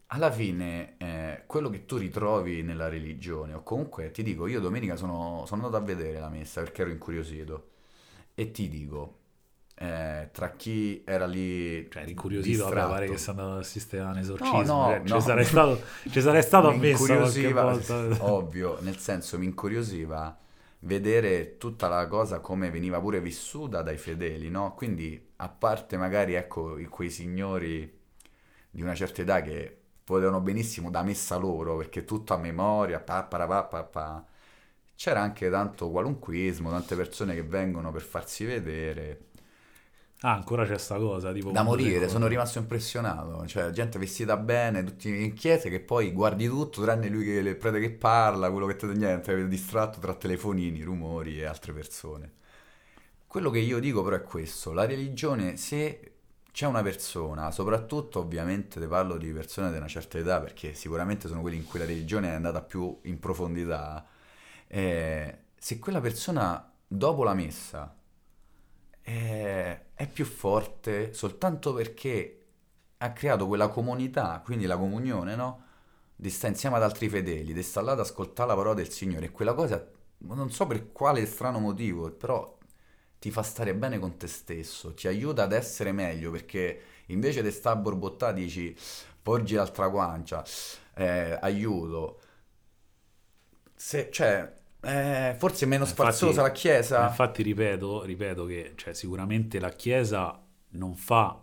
Alla 0.07 0.31
fine, 0.31 0.95
eh, 0.97 1.43
quello 1.47 1.69
che 1.69 1.85
tu 1.85 1.97
ritrovi 1.97 2.61
nella 2.61 2.87
religione, 2.87 3.53
o 3.53 3.63
comunque 3.63 4.11
ti 4.11 4.23
dico, 4.23 4.47
io 4.47 4.59
domenica 4.59 4.95
sono, 4.95 5.43
sono 5.45 5.65
andato 5.65 5.81
a 5.81 5.85
vedere 5.85 6.19
la 6.19 6.29
messa 6.29 6.61
perché 6.61 6.81
ero 6.81 6.91
incuriosito. 6.91 7.69
E 8.33 8.51
ti 8.51 8.69
dico, 8.69 9.17
eh, 9.75 10.29
tra 10.31 10.51
chi 10.51 11.03
era 11.05 11.25
lì 11.25 11.87
cioè 11.89 12.03
incuriosito 12.03 12.63
vabbè, 12.63 12.87
pare 12.87 13.09
che 13.09 13.17
sia 13.17 13.31
andato 13.31 13.51
ad 13.51 13.59
assistere 13.59 14.03
a 14.03 14.09
un 14.09 14.17
esorcismo 14.17 14.63
no, 14.63 14.63
no, 14.63 14.87
cioè, 14.87 15.01
no. 15.05 15.19
ci 15.19 15.21
sarei 15.21 15.45
stato, 15.45 15.81
ci 16.09 16.21
sarei 16.21 16.41
stato 16.41 16.67
ammesso 16.69 18.23
ovvio 18.23 18.77
nel 18.81 18.97
senso 18.97 19.37
mi 19.37 19.45
incuriosiva 19.45 20.35
vedere 20.79 21.57
tutta 21.57 21.87
la 21.87 22.07
cosa 22.07 22.39
come 22.39 22.69
veniva 22.69 22.99
pure 22.99 23.19
vissuta 23.21 23.81
dai 23.81 23.97
fedeli, 23.97 24.49
no? 24.49 24.73
Quindi, 24.75 25.31
a 25.37 25.49
parte 25.49 25.97
magari, 25.97 26.33
ecco, 26.35 26.77
quei 26.89 27.09
signori 27.09 27.99
di 28.69 28.81
una 28.81 28.95
certa 28.95 29.21
età 29.21 29.41
che 29.41 29.75
potevano 30.03 30.39
benissimo 30.41 30.89
da 30.89 31.03
messa 31.03 31.35
loro, 31.37 31.77
perché 31.77 32.05
tutto 32.05 32.33
a 32.33 32.37
memoria, 32.37 32.99
pa, 32.99 33.23
pa, 33.23 33.63
pa, 33.63 33.83
pa, 33.83 34.25
c'era 34.95 35.21
anche 35.21 35.49
tanto 35.49 35.89
qualunquismo, 35.91 36.69
tante 36.69 36.95
persone 36.95 37.35
che 37.35 37.43
vengono 37.43 37.91
per 37.91 38.01
farsi 38.01 38.45
vedere, 38.45 39.26
Ah, 40.21 40.33
ancora 40.33 40.65
c'è 40.65 40.79
sta 40.79 40.97
cosa, 40.97 41.31
tipo... 41.31 41.51
Da 41.51 41.61
morire, 41.61 42.09
sono 42.09 42.25
rimasto 42.25 42.57
impressionato, 42.57 43.45
cioè 43.45 43.69
gente 43.69 43.99
vestita 43.99 44.35
bene, 44.35 44.83
tutti 44.83 45.25
in 45.25 45.33
chiesa 45.33 45.69
che 45.69 45.79
poi 45.79 46.11
guardi 46.11 46.47
tutto, 46.47 46.81
tranne 46.81 47.07
lui 47.07 47.23
che, 47.23 47.33
il 47.33 47.55
prete 47.55 47.79
che 47.79 47.91
parla, 47.91 48.49
quello 48.49 48.65
che 48.65 48.75
te 48.75 48.87
niente, 48.87 49.47
distratto 49.47 49.99
tra 49.99 50.15
telefonini, 50.15 50.81
rumori 50.81 51.39
e 51.39 51.45
altre 51.45 51.71
persone. 51.71 52.31
Quello 53.27 53.51
che 53.51 53.59
io 53.59 53.77
dico 53.79 54.01
però 54.03 54.15
è 54.15 54.23
questo, 54.23 54.73
la 54.73 54.87
religione, 54.87 55.55
se 55.55 56.13
c'è 56.51 56.65
una 56.65 56.81
persona, 56.81 57.51
soprattutto 57.51 58.17
ovviamente 58.19 58.79
te 58.79 58.87
parlo 58.87 59.17
di 59.17 59.31
persone 59.31 59.69
di 59.69 59.77
una 59.77 59.87
certa 59.87 60.17
età, 60.17 60.39
perché 60.39 60.73
sicuramente 60.73 61.27
sono 61.27 61.41
quelli 61.41 61.57
in 61.57 61.65
cui 61.65 61.77
la 61.77 61.85
religione 61.85 62.29
è 62.29 62.33
andata 62.33 62.63
più 62.63 62.97
in 63.03 63.19
profondità, 63.19 64.03
eh, 64.65 65.37
se 65.55 65.77
quella 65.77 66.01
persona 66.01 66.71
dopo 66.87 67.23
la 67.23 67.35
messa 67.35 67.96
è, 69.07 69.81
è 69.93 70.07
più 70.07 70.25
forte 70.25 71.13
soltanto 71.13 71.73
perché 71.73 72.33
ha 72.97 73.13
creato 73.13 73.47
quella 73.47 73.69
comunità, 73.69 74.41
quindi 74.43 74.65
la 74.65 74.77
comunione, 74.77 75.35
no? 75.35 75.63
Di 76.15 76.29
stare 76.29 76.53
insieme 76.53 76.75
ad 76.75 76.83
altri 76.83 77.07
fedeli, 77.07 77.53
di 77.53 77.63
stare 77.63 77.85
là 77.85 77.91
ad 77.93 77.99
ascoltare 78.01 78.49
la 78.49 78.55
parola 78.55 78.73
del 78.75 78.89
Signore. 78.89 79.27
E 79.27 79.31
quella 79.31 79.53
cosa, 79.53 79.85
non 80.19 80.51
so 80.51 80.67
per 80.67 80.91
quale 80.91 81.25
strano 81.25 81.59
motivo, 81.59 82.11
però 82.11 82.57
ti 83.19 83.31
fa 83.31 83.43
stare 83.43 83.73
bene 83.75 83.99
con 83.99 84.17
te 84.17 84.27
stesso, 84.27 84.93
ti 84.93 85.07
aiuta 85.07 85.43
ad 85.43 85.53
essere 85.53 85.91
meglio, 85.93 86.31
perché 86.31 86.81
invece 87.07 87.41
di 87.43 87.51
stare 87.51 87.77
a 87.77 87.81
borbottare 87.81 88.33
dici, 88.33 88.75
porgi 89.21 89.55
l'altra 89.55 89.87
guancia, 89.87 90.43
eh, 90.95 91.37
aiuto. 91.41 92.19
Se, 93.75 94.09
cioè, 94.11 94.53
eh, 94.81 95.35
forse 95.37 95.65
è 95.65 95.67
meno 95.67 95.85
sfarzosa 95.85 96.41
la 96.41 96.51
Chiesa. 96.51 97.07
Infatti, 97.07 97.43
ripeto, 97.43 98.03
ripeto 98.03 98.45
che 98.45 98.73
cioè, 98.75 98.93
sicuramente 98.93 99.59
la 99.59 99.69
Chiesa 99.69 100.41
non 100.69 100.95
fa 100.95 101.41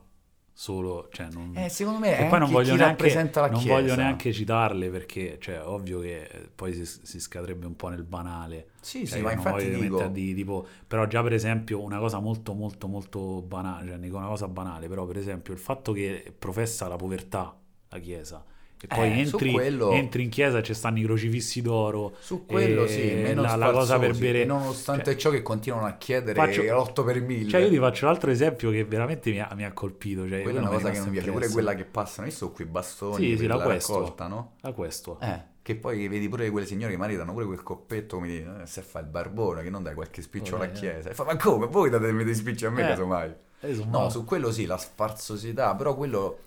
solo. 0.53 1.09
Cioè, 1.11 1.29
non... 1.33 1.53
Eh, 1.57 1.69
secondo 1.69 1.99
me 1.99 2.19
e 2.19 2.26
poi 2.26 2.38
non 2.38 2.50
voglio, 2.50 2.76
neanche, 2.76 3.12
non 3.12 3.64
voglio 3.64 3.95
neanche 3.97 4.33
citarle 4.33 4.88
perché, 4.88 5.38
cioè, 5.41 5.62
ovvio 5.64 6.00
che 6.00 6.50
poi 6.55 6.73
si, 6.73 6.87
si 6.87 7.21
scadrebbe 7.21 7.67
un 7.67 7.76
po' 7.76 7.88
nel 7.88 8.05
banale. 8.05 8.69
Sì, 8.81 9.07
cioè, 9.07 9.19
sì, 9.19 9.25
ma 9.25 9.33
infatti 9.33 9.69
dico... 9.69 10.07
di, 10.07 10.35
tipo, 10.35 10.67
però 10.87 11.07
già 11.07 11.23
per 11.23 11.33
esempio 11.33 11.83
una 11.83 11.99
cosa 11.99 12.21
molto 12.21 12.55
molto 12.55 12.87
molto 12.87 13.43
banale, 13.43 13.88
cioè 13.88 14.09
una 14.11 14.29
cosa 14.29 14.47
banale, 14.47 14.88
però 14.88 15.05
per 15.05 15.19
esempio 15.19 15.53
il 15.53 15.59
fatto 15.59 15.93
che 15.93 16.33
professa 16.38 16.87
la 16.87 16.97
povertà 16.97 17.59
la 17.88 17.99
Chiesa 17.99 18.45
E 18.81 18.87
poi 18.87 19.12
eh, 19.12 19.19
entri, 19.21 19.52
quello... 19.52 19.93
entri, 19.93 20.25
in 20.25 20.28
chiesa 20.28 20.62
ci 20.62 20.75
stanno 20.75 20.99
i 20.99 21.04
crocifissi 21.04 21.62
d'oro. 21.62 22.16
Su 22.19 22.45
quello 22.45 22.87
sì, 22.87 23.14
meno 23.14 23.40
la, 23.40 23.57
la 23.57 23.71
cosa 23.71 23.99
per 23.99 24.14
bere. 24.14 24.45
nonostante 24.45 25.04
cioè, 25.12 25.16
ciò 25.16 25.31
che 25.31 25.40
continuano 25.43 25.87
a 25.87 25.93
chiedere 25.93 26.35
faccio... 26.35 26.62
8 26.78 27.04
per 27.04 27.23
1000. 27.23 27.49
Cioè 27.49 27.61
io 27.62 27.71
ti 27.71 27.78
faccio 27.78 28.04
un 28.04 28.11
altro 28.11 28.31
esempio 28.31 28.71
che 28.71 28.85
veramente 28.85 29.31
mi 29.31 29.40
ha, 29.40 29.50
mi 29.54 29.64
ha 29.64 29.73
colpito. 29.73 30.28
Cioè, 30.28 30.43
quella 30.43 30.59
è 30.59 30.62
una 30.62 30.71
cosa 30.71 30.90
che 30.90 30.99
non 30.99 31.07
mi 31.07 31.12
piace, 31.14 31.31
pure 31.31 31.49
quella 31.49 31.75
che 31.75 31.85
passano, 31.85 32.26
io 32.26 32.33
sto 32.33 32.50
qui 32.50 32.66
bastoni 32.66 33.25
sì, 33.25 33.37
sì, 33.38 33.47
la 33.47 33.59
questo, 33.59 33.95
raccolta, 33.95 34.26
no? 34.26 34.52
La 34.61 34.73
questo. 34.73 35.19
Eh. 35.21 35.52
Che 35.62 35.76
poi 35.76 36.07
vedi 36.09 36.28
pure 36.28 36.50
quelle 36.50 36.66
signore 36.66 36.93
che 36.93 36.99
magari 36.99 37.16
danno 37.16 37.33
pure 37.33 37.47
quel 37.47 37.62
coppetto 37.62 38.16
come 38.16 38.28
dire, 38.28 38.62
eh, 38.62 38.66
se 38.66 38.83
fa 38.83 38.99
il 38.99 39.07
barbone, 39.07 39.62
che 39.62 39.71
non 39.71 39.83
dai 39.83 39.95
qualche 39.95 40.21
spiccio 40.21 40.57
alla 40.57 40.69
chiesa. 40.69 41.09
E 41.09 41.14
fa, 41.14 41.25
ma 41.25 41.37
come? 41.37 41.69
Voi 41.69 41.88
date 41.88 42.12
dei 42.12 42.35
spicci 42.35 42.66
a 42.66 42.71
me, 42.71 42.85
eh, 42.85 42.88
casomai? 42.88 43.35
Eh, 43.61 43.83
no, 43.87 44.11
su 44.11 44.25
quello 44.25 44.52
sì, 44.52 44.66
la 44.66 44.76
sfarzosità, 44.76 45.75
però 45.75 45.95
quello... 45.95 46.40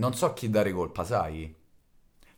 Non 0.00 0.14
so 0.14 0.32
chi 0.32 0.48
dare 0.48 0.72
colpa, 0.72 1.04
sai? 1.04 1.54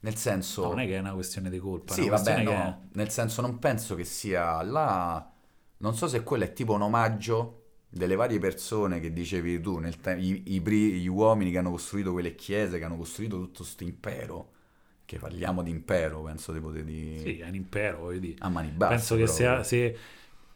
Nel 0.01 0.17
senso... 0.17 0.63
No, 0.63 0.69
non 0.71 0.81
è 0.81 0.87
che 0.87 0.97
è 0.97 0.99
una 0.99 1.13
questione 1.15 1.49
di 1.49 1.59
colpa. 1.59 1.95
Sì, 1.95 2.09
vabbè, 2.09 2.43
no. 2.43 2.51
Che... 2.51 2.99
Nel 2.99 3.11
senso 3.11 3.41
non 3.41 3.59
penso 3.59 3.95
che 3.95 4.05
sia 4.05 4.61
là... 4.63 5.33
Non 5.79 5.95
so 5.95 6.09
se 6.09 6.23
quello 6.25 6.45
è 6.45 6.53
tipo 6.53 6.75
un 6.75 6.83
omaggio 6.83 7.61
delle 7.89 8.17
varie 8.17 8.39
persone 8.39 8.99
che 9.01 9.13
dicevi 9.13 9.61
tu, 9.61 9.81
te- 10.01 10.17
i, 10.17 10.55
i, 10.55 10.61
gli 10.61 11.07
uomini 11.07 11.51
che 11.51 11.59
hanno 11.59 11.71
costruito 11.71 12.13
quelle 12.13 12.35
chiese, 12.35 12.79
che 12.79 12.85
hanno 12.85 12.97
costruito 12.97 13.37
tutto 13.39 13.63
questo 13.63 13.85
impero 13.85 14.51
che 15.05 15.19
parliamo 15.19 15.63
di 15.63 15.71
impero, 15.71 16.23
penso 16.23 16.53
di... 16.53 17.19
Sì, 17.23 17.39
è 17.39 17.49
un 17.49 17.55
impero, 17.55 17.99
voglio 17.99 18.19
dire. 18.19 18.37
A 18.39 18.49
mani 18.49 18.71
basse. 18.71 18.95
Penso 18.95 19.17
che 19.17 19.27
se, 19.27 19.65
se, 19.65 19.99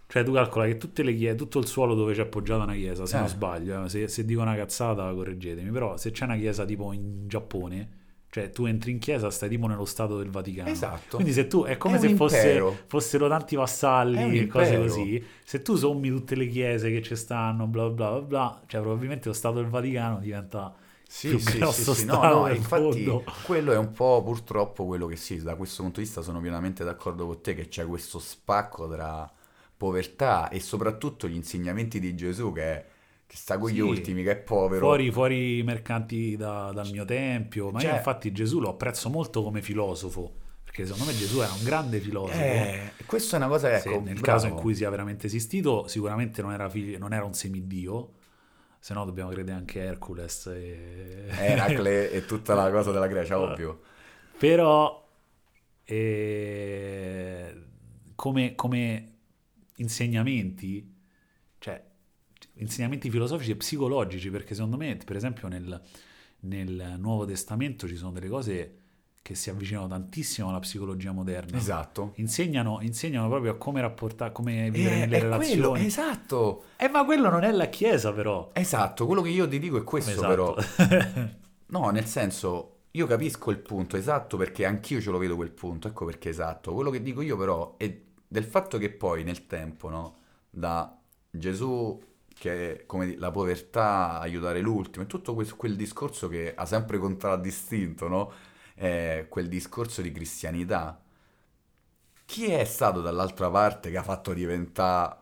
Cioè 0.09 0.23
tu 0.23 0.33
calcola 0.33 0.67
che 0.67 0.77
tutte 0.77 1.03
le 1.03 1.15
chiese, 1.15 1.35
tutto 1.35 1.59
il 1.59 1.67
suolo 1.67 1.95
dove 1.95 2.15
c'è 2.15 2.23
appoggiata 2.23 2.63
una 2.63 2.75
chiesa, 2.75 3.07
se 3.07 3.17
eh. 3.17 3.19
non 3.19 3.29
sbaglio, 3.29 3.85
eh, 3.85 3.89
se, 3.89 4.07
se, 4.07 4.25
dico 4.25 4.41
una 4.41 4.55
cazzata 4.55 5.13
correggetemi, 5.13 5.71
però 5.71 5.97
se 5.97 6.13
c'è 6.13 6.25
una 6.25 6.37
chiesa 6.37 6.65
tipo 6.65 6.93
in 6.93 7.27
Giappone, 7.27 7.89
cioè 8.31 8.51
tu 8.51 8.67
entri 8.67 8.93
in 8.93 8.99
chiesa, 8.99 9.31
stai 9.31 9.49
tipo 9.49 9.67
nello 9.67 9.85
Stato 9.85 10.17
del 10.19 10.31
Vaticano. 10.31 10.69
Esatto. 10.69 11.17
Quindi 11.17 11.33
se 11.33 11.49
tu, 11.49 11.65
è 11.65 11.77
come 11.77 11.97
è 11.97 12.01
se 12.01 12.15
fosse, 12.15 12.85
fossero 12.87 13.29
tanti 13.29 13.57
vassalli 13.57 14.39
e 14.39 14.47
cose 14.47 14.79
così, 14.79 15.25
se 15.43 15.63
tu 15.63 15.75
sommi 15.75 16.09
tutte 16.11 16.37
le 16.37 16.47
chiese 16.47 16.91
che 16.91 17.03
ci 17.03 17.17
stanno, 17.17 17.67
bla 17.67 17.89
bla 17.89 18.11
bla 18.11 18.21
bla, 18.21 18.63
cioè 18.67 18.81
probabilmente 18.81 19.27
lo 19.29 19.35
Stato 19.35 19.57
del 19.57 19.69
Vaticano 19.69 20.19
diventa 20.21 20.73
sì, 21.09 21.29
più 21.31 21.39
sì, 21.39 21.59
grosso 21.59 21.95
sì, 21.95 22.01
sì. 22.01 22.07
No, 22.07 22.23
no, 22.23 22.49
infatti 22.49 23.05
fondo. 23.05 23.25
quello 23.45 23.73
è 23.73 23.79
un 23.79 23.93
po' 23.93 24.23
purtroppo 24.23 24.85
quello 24.87 25.07
che 25.07 25.17
sì, 25.17 25.41
da 25.41 25.55
questo 25.55 25.83
punto 25.83 26.01
di 26.01 26.07
vista 26.07 26.21
sono 26.21 26.41
pienamente 26.41 26.85
d'accordo 26.85 27.27
con 27.27 27.41
te 27.41 27.55
che 27.55 27.69
c'è 27.69 27.87
questo 27.87 28.19
spacco 28.19 28.89
tra 28.89 29.31
povertà 29.77 30.49
e 30.49 30.61
soprattutto 30.61 31.29
gli 31.29 31.35
insegnamenti 31.35 32.01
di 32.01 32.15
Gesù 32.15 32.53
che 32.53 32.63
è 32.63 32.87
che 33.27 33.37
sta 33.37 33.59
con 33.59 33.71
gli 33.71 33.81
ultimi, 33.81 34.23
che 34.23 34.31
è 34.31 34.37
povero. 34.37 34.87
Fuori, 34.87 35.11
fuori 35.11 35.59
i 35.59 35.63
mercanti 35.65 36.37
da, 36.37 36.71
dal 36.73 36.89
mio 36.91 37.05
tempio, 37.05 37.71
ma 37.71 37.81
cioè, 37.81 37.91
io 37.91 37.97
infatti 37.97 38.31
Gesù 38.31 38.61
lo 38.61 38.71
apprezzo 38.71 39.09
molto 39.11 39.43
come 39.43 39.63
filosofo, 39.63 40.33
perché 40.63 40.87
secondo 40.87 41.11
me 41.11 41.19
Gesù 41.19 41.41
era 41.41 41.53
un 41.53 41.65
grande 41.65 41.99
filosofo. 41.99 42.39
Eh, 42.39 42.93
questa 43.05 43.37
è 43.37 43.41
una 43.41 43.49
cosa, 43.49 43.75
ecco, 43.75 43.91
Se, 43.91 43.99
nel 43.99 44.21
bravo. 44.21 44.21
caso 44.21 44.47
in 44.47 44.55
cui 44.55 44.77
sia 44.77 44.89
veramente 44.91 45.27
esistito, 45.27 45.89
sicuramente 45.89 46.41
non 46.41 46.53
era, 46.53 46.69
figlio, 46.69 46.99
non 46.99 47.13
era 47.13 47.25
un 47.25 47.35
semidio, 47.35 48.13
se 48.79 48.95
no 48.95 49.05
dobbiamo 49.05 49.31
credere 49.31 49.57
anche 49.57 49.81
a 49.81 49.85
Hercules 49.85 50.47
e... 50.47 51.25
Eracle 51.37 52.13
e 52.13 52.25
tutta 52.27 52.55
la 52.55 52.71
cosa 52.71 52.93
della 52.93 53.09
Grecia, 53.09 53.41
ovvio. 53.41 53.81
Però 54.39 55.05
eh, 55.83 57.63
come, 58.15 58.55
come, 58.55 59.16
insegnamenti, 59.77 60.95
cioè 61.59 61.83
insegnamenti 62.55 63.11
filosofici 63.11 63.53
e 63.53 63.57
psicologici, 63.57 64.31
perché 64.31 64.55
secondo 64.55 64.77
me, 64.77 64.97
per 65.05 65.17
esempio, 65.17 65.49
nel, 65.49 65.81
nel 66.41 66.97
Nuovo 66.99 67.25
Testamento 67.25 67.87
ci 67.87 67.97
sono 67.97 68.13
delle 68.13 68.29
cose 68.29 68.79
che 69.27 69.35
si 69.35 69.51
avvicinano 69.51 69.89
tantissimo 69.89 70.51
alla 70.51 70.61
psicologia 70.61 71.11
moderna. 71.11 71.57
Esatto. 71.57 72.13
Insegnano, 72.17 72.79
insegnano 72.83 73.29
proprio 73.29 73.53
a 73.53 73.55
come 73.57 73.81
rapportare, 73.81 74.31
come 74.31 74.71
vivere 74.71 74.95
eh, 74.95 74.99
nelle 75.01 75.19
relazioni. 75.19 75.61
Quello, 75.61 75.75
esatto. 75.75 76.65
Eh, 76.77 76.89
ma 76.89 77.05
quello 77.05 77.29
non 77.29 77.43
è 77.43 77.51
la 77.51 77.69
Chiesa, 77.69 78.13
però. 78.13 78.51
Esatto, 78.53 79.05
quello 79.05 79.23
che 79.23 79.31
io 79.31 79.49
ti 79.49 79.59
dico 79.59 79.79
è 79.79 79.83
questo, 79.83 80.13
esatto. 80.13 80.29
però. 80.29 80.55
no, 81.67 81.91
nel 81.91 82.07
senso, 82.07 82.83
io 82.93 83.07
capisco 83.09 83.51
il 83.51 83.59
punto 83.59 83.97
esatto 83.97 84.37
perché 84.37 84.65
anch'io 84.65 85.01
ce 85.01 85.11
lo 85.11 85.19
vedo 85.19 85.35
quel 85.35 85.51
punto, 85.51 85.89
ecco 85.89 86.05
perché 86.05 86.29
esatto. 86.29 86.73
Quello 86.73 86.91
che 86.91 87.03
dico 87.03 87.21
io, 87.21 87.37
però, 87.37 87.75
è 87.79 87.93
del 88.37 88.45
fatto 88.45 88.77
che 88.77 88.91
poi 88.91 89.25
nel 89.25 89.47
tempo, 89.47 89.89
no, 89.89 90.17
da 90.51 90.95
Gesù 91.31 91.99
che 92.39 92.81
è 92.81 92.87
come 92.87 93.17
la 93.17 93.31
povertà, 93.31 94.19
aiutare 94.21 94.61
l'ultimo, 94.61 95.05
e 95.05 95.09
tutto 95.09 95.33
quel, 95.33 95.57
quel 95.57 95.75
discorso 95.75 96.29
che 96.29 96.55
ha 96.55 96.67
sempre 96.67 96.99
contraddistinto, 96.99 98.09
no? 98.09 98.33
eh, 98.75 99.27
quel 99.31 99.49
discorso 99.49 100.03
di 100.03 100.13
cristianità, 100.13 101.03
chi 102.27 102.51
è 102.51 102.65
stato 102.65 103.01
dall'altra 103.01 103.51
parte 103.51 103.91
che 103.91 103.97
ha 103.97 104.03
fatto 104.03 104.35
diventare 104.35 105.17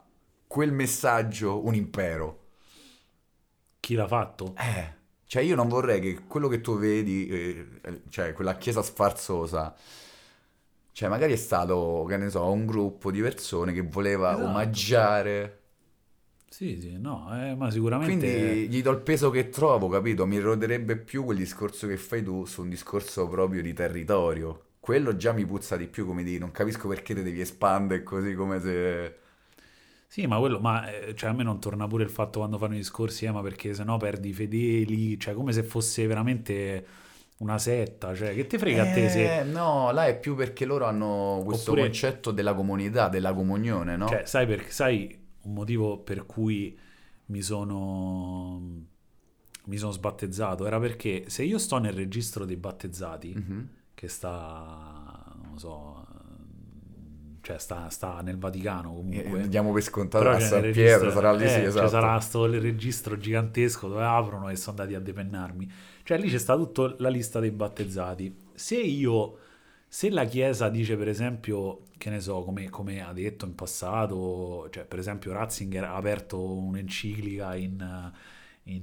quel 0.48 0.72
messaggio 0.72 1.64
un 1.64 1.74
impero? 1.76 2.40
Chi 3.78 3.94
l'ha 3.94 4.08
fatto? 4.08 4.54
Eh, 4.58 4.92
cioè 5.24 5.42
io 5.42 5.54
non 5.54 5.68
vorrei 5.68 6.00
che 6.00 6.26
quello 6.26 6.48
che 6.48 6.60
tu 6.60 6.76
vedi, 6.78 7.28
eh, 7.28 8.02
cioè 8.08 8.32
quella 8.32 8.56
chiesa 8.56 8.82
sfarzosa, 8.82 9.72
cioè 10.94 11.10
magari 11.10 11.34
è 11.34 11.36
stato, 11.36 12.06
che 12.08 12.16
ne 12.16 12.30
so, 12.30 12.50
un 12.50 12.64
gruppo 12.64 13.10
di 13.10 13.20
persone 13.20 13.74
che 13.74 13.82
voleva 13.82 14.32
esatto. 14.32 14.48
omaggiare 14.48 15.58
sì, 16.54 16.80
sì, 16.80 16.96
no, 17.00 17.28
eh, 17.32 17.56
ma 17.56 17.68
sicuramente... 17.68 18.14
Quindi 18.14 18.68
gli 18.68 18.80
do 18.80 18.92
il 18.92 19.00
peso 19.00 19.28
che 19.30 19.48
trovo, 19.48 19.88
capito? 19.88 20.24
Mi 20.24 20.38
roderebbe 20.38 20.96
più 20.96 21.24
quel 21.24 21.38
discorso 21.38 21.88
che 21.88 21.96
fai 21.96 22.22
tu 22.22 22.44
su 22.44 22.62
un 22.62 22.68
discorso 22.68 23.26
proprio 23.26 23.60
di 23.60 23.72
territorio. 23.72 24.66
Quello 24.78 25.16
già 25.16 25.32
mi 25.32 25.44
puzza 25.44 25.76
di 25.76 25.88
più, 25.88 26.06
come 26.06 26.22
di 26.22 26.38
non 26.38 26.52
capisco 26.52 26.86
perché 26.86 27.12
te 27.12 27.24
devi 27.24 27.40
espandere 27.40 28.04
così 28.04 28.34
come 28.34 28.60
se... 28.60 29.16
Sì, 30.06 30.28
ma 30.28 30.38
quello, 30.38 30.60
ma 30.60 30.88
eh, 30.92 31.16
cioè, 31.16 31.30
a 31.30 31.32
me 31.32 31.42
non 31.42 31.58
torna 31.58 31.88
pure 31.88 32.04
il 32.04 32.10
fatto 32.10 32.38
quando 32.38 32.56
fanno 32.56 32.74
i 32.74 32.76
discorsi, 32.76 33.24
eh, 33.24 33.32
ma 33.32 33.42
perché 33.42 33.74
sennò 33.74 33.96
perdi 33.96 34.28
i 34.28 34.32
fedeli, 34.32 35.18
cioè 35.18 35.34
come 35.34 35.52
se 35.52 35.64
fosse 35.64 36.06
veramente 36.06 36.86
una 37.44 37.58
setta, 37.58 38.14
cioè 38.14 38.34
che 38.34 38.46
ti 38.46 38.56
frega 38.56 38.86
eh, 38.86 38.88
a 38.88 38.92
te 38.94 39.08
se... 39.10 39.38
Eh, 39.40 39.44
no, 39.44 39.92
là 39.92 40.06
è 40.06 40.18
più 40.18 40.34
perché 40.34 40.64
loro 40.64 40.86
hanno 40.86 41.42
questo 41.44 41.72
Oppure... 41.72 41.86
concetto 41.86 42.30
della 42.30 42.54
comunità, 42.54 43.08
della 43.08 43.34
comunione, 43.34 43.96
no? 43.96 44.08
Cioè, 44.08 44.22
sai 44.24 44.46
perché, 44.46 44.70
sai 44.70 45.22
un 45.42 45.52
motivo 45.52 45.98
per 45.98 46.24
cui 46.24 46.76
mi 47.26 47.42
sono, 47.42 48.60
mi 49.66 49.76
sono 49.76 49.92
sbattezzato 49.92 50.66
era 50.66 50.80
perché 50.80 51.24
se 51.26 51.42
io 51.42 51.58
sto 51.58 51.76
nel 51.76 51.92
registro 51.92 52.46
dei 52.46 52.56
battezzati, 52.56 53.34
mm-hmm. 53.36 53.60
che 53.92 54.08
sta, 54.08 55.36
non 55.42 55.58
so, 55.58 56.06
cioè 57.42 57.58
sta, 57.58 57.90
sta, 57.90 58.22
nel 58.22 58.38
Vaticano 58.38 58.94
comunque. 58.94 59.38
Eh, 59.38 59.42
andiamo 59.42 59.70
per 59.70 59.82
scontato 59.82 60.30
a 60.30 60.40
San 60.40 60.70
Pietro, 60.72 61.10
sarà 61.10 61.34
lì, 61.34 61.44
eh, 61.44 61.48
sì, 61.48 61.60
esatto. 61.60 61.84
Ci 61.84 61.92
sarà 61.92 62.18
sto 62.20 62.46
il 62.46 62.58
registro 62.58 63.18
gigantesco 63.18 63.86
dove 63.88 64.02
aprono 64.02 64.48
e 64.48 64.56
sono 64.56 64.78
andati 64.78 64.94
a 64.94 65.00
depennarmi. 65.00 65.70
Cioè 66.04 66.18
lì 66.18 66.28
c'è 66.28 66.38
sta 66.38 66.54
tutta 66.54 66.94
la 66.98 67.08
lista 67.08 67.40
dei 67.40 67.50
battezzati. 67.50 68.36
Se 68.54 68.76
io 68.76 69.38
se 69.94 70.10
la 70.10 70.24
Chiesa 70.24 70.68
dice 70.70 70.96
per 70.96 71.06
esempio, 71.06 71.82
che 71.96 72.10
ne 72.10 72.18
so, 72.18 72.42
come, 72.42 72.68
come, 72.68 73.00
ha 73.00 73.12
detto 73.12 73.46
in 73.46 73.54
passato, 73.54 74.68
cioè 74.70 74.84
per 74.84 74.98
esempio 74.98 75.32
Ratzinger 75.32 75.84
ha 75.84 75.94
aperto 75.94 76.42
un'enciclica 76.42 77.54
in, 77.54 78.10
in, 78.64 78.82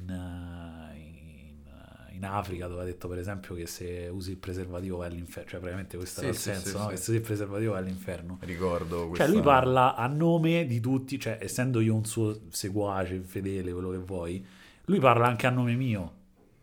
in, 0.95 1.65
in, 2.11 2.25
Africa 2.25 2.67
dove 2.67 2.83
ha 2.83 2.85
detto 2.85 3.09
per 3.09 3.19
esempio 3.19 3.55
che 3.55 3.67
se 3.67 4.09
usi 4.09 4.31
il 4.31 4.37
preservativo 4.37 4.97
vai 4.97 5.09
all'inferno, 5.09 5.49
cioè 5.49 5.59
praticamente 5.59 5.97
questo 5.97 6.21
sì, 6.21 6.25
era 6.27 6.33
il 6.33 6.39
sì, 6.39 6.49
senso, 6.49 6.69
sì, 6.69 6.77
no? 6.77 6.87
che 6.87 6.95
se 6.95 7.09
usi 7.09 7.19
il 7.19 7.25
preservativo 7.25 7.71
vai 7.73 7.81
all'inferno. 7.81 8.37
Ricordo 8.39 9.07
questo. 9.09 9.25
Cioè 9.25 9.33
lui 9.33 9.43
parla 9.43 9.95
a 9.95 10.07
nome 10.07 10.65
di 10.65 10.79
tutti, 10.79 11.19
cioè 11.19 11.39
essendo 11.41 11.81
io 11.81 11.93
un 11.93 12.05
suo 12.05 12.43
seguace, 12.47 13.19
fedele, 13.19 13.73
quello 13.73 13.91
che 13.91 13.97
vuoi, 13.97 14.45
lui 14.85 14.99
parla 14.99 15.27
anche 15.27 15.45
a 15.45 15.49
nome 15.49 15.75
mio 15.75 16.19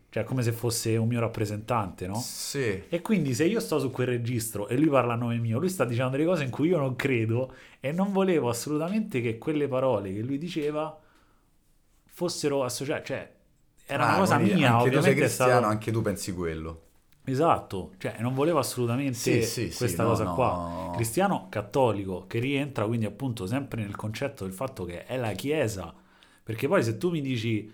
cioè 0.09 0.23
come 0.23 0.41
se 0.41 0.51
fosse 0.51 0.97
un 0.97 1.07
mio 1.07 1.19
rappresentante, 1.19 2.07
no? 2.07 2.15
Sì. 2.15 2.83
E 2.89 3.01
quindi 3.01 3.33
se 3.33 3.45
io 3.45 3.59
sto 3.59 3.79
su 3.79 3.91
quel 3.91 4.07
registro 4.07 4.67
e 4.67 4.75
lui 4.77 4.89
parla 4.89 5.13
a 5.13 5.15
nome 5.15 5.37
mio, 5.37 5.59
lui 5.59 5.69
sta 5.69 5.85
dicendo 5.85 6.11
delle 6.11 6.25
cose 6.25 6.43
in 6.43 6.49
cui 6.49 6.69
io 6.69 6.79
non 6.79 6.95
credo 6.95 7.53
e 7.79 7.91
non 7.91 8.11
volevo 8.11 8.49
assolutamente 8.49 9.21
che 9.21 9.37
quelle 9.37 9.67
parole 9.67 10.11
che 10.13 10.21
lui 10.21 10.37
diceva 10.37 10.99
fossero 12.05 12.63
associate, 12.63 13.05
cioè 13.05 13.31
era 13.85 14.03
ah, 14.03 14.07
una 14.09 14.17
cosa 14.17 14.37
mia, 14.37 14.51
anche 14.53 14.65
ovviamente 14.65 14.97
tu 14.97 15.01
sei 15.01 15.15
cristiano, 15.15 15.51
stato... 15.51 15.65
anche 15.67 15.91
tu 15.91 16.01
pensi 16.01 16.33
quello. 16.33 16.81
Esatto, 17.23 17.91
cioè 17.97 18.15
non 18.19 18.33
volevo 18.33 18.57
assolutamente 18.57 19.13
sì, 19.13 19.43
sì, 19.43 19.75
questa 19.75 20.03
sì, 20.03 20.09
cosa 20.09 20.23
no, 20.23 20.33
qua. 20.33 20.47
No. 20.47 20.91
Cristiano 20.95 21.47
cattolico 21.49 22.25
che 22.25 22.39
rientra 22.39 22.85
quindi 22.85 23.05
appunto 23.05 23.45
sempre 23.45 23.83
nel 23.83 23.95
concetto 23.95 24.43
del 24.43 24.53
fatto 24.53 24.85
che 24.85 25.05
è 25.05 25.17
la 25.17 25.31
Chiesa, 25.33 25.93
perché 26.43 26.67
poi 26.67 26.83
se 26.83 26.97
tu 26.97 27.11
mi 27.11 27.21
dici 27.21 27.71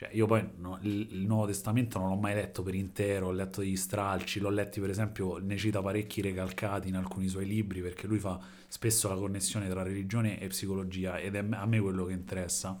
cioè, 0.00 0.08
io 0.12 0.24
poi 0.24 0.42
no, 0.56 0.78
il, 0.80 1.26
Nuovo 1.26 1.44
Testamento 1.44 1.98
non 1.98 2.08
l'ho 2.08 2.16
mai 2.16 2.32
letto 2.32 2.62
per 2.62 2.74
intero, 2.74 3.26
ho 3.26 3.32
letto 3.32 3.60
degli 3.60 3.76
stralci, 3.76 4.40
l'ho 4.40 4.48
letti 4.48 4.80
per 4.80 4.88
esempio, 4.88 5.36
ne 5.36 5.58
cita 5.58 5.82
parecchi 5.82 6.22
recalcati 6.22 6.88
in 6.88 6.96
alcuni 6.96 7.28
suoi 7.28 7.44
libri 7.44 7.82
perché 7.82 8.06
lui 8.06 8.18
fa 8.18 8.40
spesso 8.66 9.10
la 9.10 9.16
connessione 9.16 9.68
tra 9.68 9.82
religione 9.82 10.40
e 10.40 10.46
psicologia 10.46 11.18
ed 11.18 11.34
è 11.34 11.44
a 11.50 11.66
me 11.66 11.80
quello 11.80 12.06
che 12.06 12.14
interessa. 12.14 12.80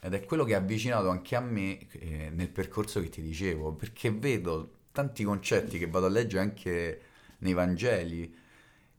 Ed 0.00 0.14
è 0.14 0.24
quello 0.24 0.44
che 0.44 0.54
ha 0.54 0.58
avvicinato 0.58 1.10
anche 1.10 1.36
a 1.36 1.40
me 1.40 1.78
eh, 1.90 2.30
nel 2.32 2.48
percorso 2.48 3.02
che 3.02 3.10
ti 3.10 3.20
dicevo, 3.20 3.74
perché 3.74 4.10
vedo 4.10 4.76
tanti 4.92 5.24
concetti 5.24 5.76
che 5.76 5.88
vado 5.88 6.06
a 6.06 6.08
leggere 6.08 6.40
anche 6.42 7.00
nei 7.40 7.52
Vangeli 7.52 8.34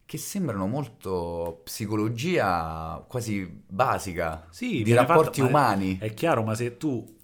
che 0.06 0.18
sembrano 0.20 0.68
molto 0.68 1.62
psicologia 1.64 3.04
quasi 3.08 3.64
basica 3.68 4.46
sì, 4.52 4.84
di 4.84 4.94
rapporti 4.94 5.42
fatto, 5.42 5.52
umani. 5.52 5.98
È, 5.98 6.06
è, 6.06 6.14
chiaro, 6.14 6.44
ma 6.44 6.54
se 6.54 6.78
tu, 6.78 7.17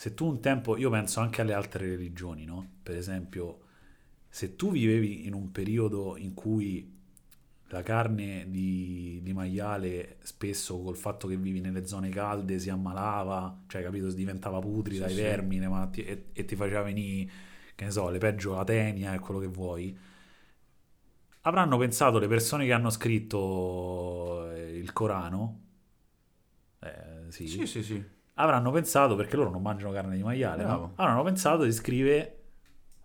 se 0.00 0.14
tu 0.14 0.24
un 0.24 0.40
tempo, 0.40 0.78
io 0.78 0.88
penso 0.88 1.20
anche 1.20 1.42
alle 1.42 1.52
altre 1.52 1.86
religioni, 1.86 2.46
no? 2.46 2.66
Per 2.82 2.96
esempio, 2.96 3.60
se 4.30 4.56
tu 4.56 4.70
vivevi 4.70 5.26
in 5.26 5.34
un 5.34 5.52
periodo 5.52 6.16
in 6.16 6.32
cui 6.32 6.90
la 7.66 7.82
carne 7.82 8.46
di, 8.48 9.20
di, 9.22 9.34
maiale 9.34 10.16
spesso 10.22 10.80
col 10.80 10.96
fatto 10.96 11.28
che 11.28 11.36
vivi 11.36 11.60
nelle 11.60 11.86
zone 11.86 12.08
calde 12.08 12.58
si 12.58 12.70
ammalava, 12.70 13.64
cioè 13.66 13.82
capito, 13.82 14.10
diventava 14.10 14.58
putrida, 14.58 15.06
sì, 15.06 15.12
i 15.12 15.16
vermi 15.16 15.60
sì. 15.92 16.02
e, 16.02 16.24
e, 16.32 16.44
ti 16.46 16.56
faceva 16.56 16.80
venire, 16.80 17.30
che 17.74 17.84
ne 17.84 17.90
so, 17.90 18.08
le 18.08 18.16
peggio 18.16 18.54
la 18.54 18.64
tenia 18.64 19.12
e 19.12 19.18
quello 19.18 19.38
che 19.38 19.48
vuoi 19.48 19.94
avranno 21.42 21.76
pensato 21.76 22.18
le 22.18 22.26
persone 22.26 22.64
che 22.64 22.72
hanno 22.72 22.88
scritto 22.88 24.50
eh, 24.50 24.78
il 24.78 24.94
Corano, 24.94 25.60
eh, 26.78 27.26
sì, 27.28 27.46
sì, 27.46 27.66
sì, 27.66 27.82
sì, 27.82 28.02
avranno 28.42 28.70
pensato, 28.70 29.16
perché 29.16 29.36
loro 29.36 29.50
non 29.50 29.62
mangiano 29.62 29.92
carne 29.92 30.16
di 30.16 30.22
maiale, 30.22 30.64
no? 30.64 30.92
avranno 30.96 31.22
pensato 31.22 31.64
di 31.64 31.72
scrivere 31.72 32.36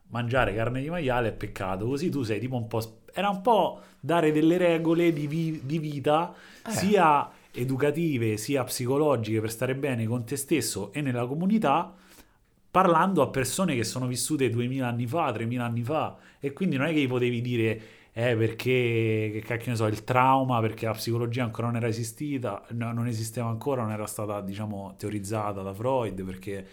mangiare 0.07 0.53
carne 0.53 0.81
di 0.81 0.89
maiale 0.89 1.29
è 1.29 1.33
peccato, 1.33 1.85
così 1.85 2.09
tu 2.09 2.23
sei 2.23 2.39
tipo 2.39 2.55
un 2.55 2.67
po'... 2.67 3.01
Era 3.13 3.29
un 3.29 3.41
po' 3.41 3.81
dare 3.99 4.31
delle 4.31 4.57
regole 4.57 5.13
di, 5.13 5.27
vi- 5.27 5.61
di 5.63 5.79
vita, 5.79 6.33
eh. 6.65 6.71
sia 6.71 7.29
educative 7.55 8.37
sia 8.37 8.63
psicologiche 8.63 9.39
per 9.39 9.49
stare 9.49 9.75
bene 9.75 10.05
con 10.05 10.25
te 10.25 10.35
stesso 10.35 10.91
e 10.91 11.01
nella 11.01 11.25
comunità, 11.25 11.93
parlando 12.69 13.21
a 13.21 13.27
persone 13.27 13.75
che 13.75 13.83
sono 13.83 14.07
vissute 14.07 14.49
2000 14.49 14.87
anni 14.87 15.07
fa, 15.07 15.31
3000 15.31 15.63
anni 15.63 15.83
fa, 15.83 16.17
e 16.39 16.53
quindi 16.53 16.75
non 16.75 16.87
è 16.87 16.93
che 16.93 16.99
gli 16.99 17.07
potevi 17.07 17.41
dire 17.41 17.81
eh, 18.17 18.33
perché, 18.37 19.29
che 19.33 19.43
cacchio 19.45 19.71
ne 19.71 19.75
so, 19.75 19.87
il 19.87 20.05
trauma, 20.05 20.61
perché 20.61 20.85
la 20.85 20.93
psicologia 20.93 21.43
ancora 21.43 21.67
non 21.67 21.75
era 21.75 21.87
esistita, 21.87 22.65
no, 22.69 22.93
non 22.93 23.07
esisteva 23.07 23.49
ancora, 23.49 23.81
non 23.81 23.91
era 23.91 24.05
stata, 24.05 24.39
diciamo, 24.39 24.95
teorizzata 24.97 25.61
da 25.61 25.73
Freud, 25.73 26.23
perché 26.23 26.65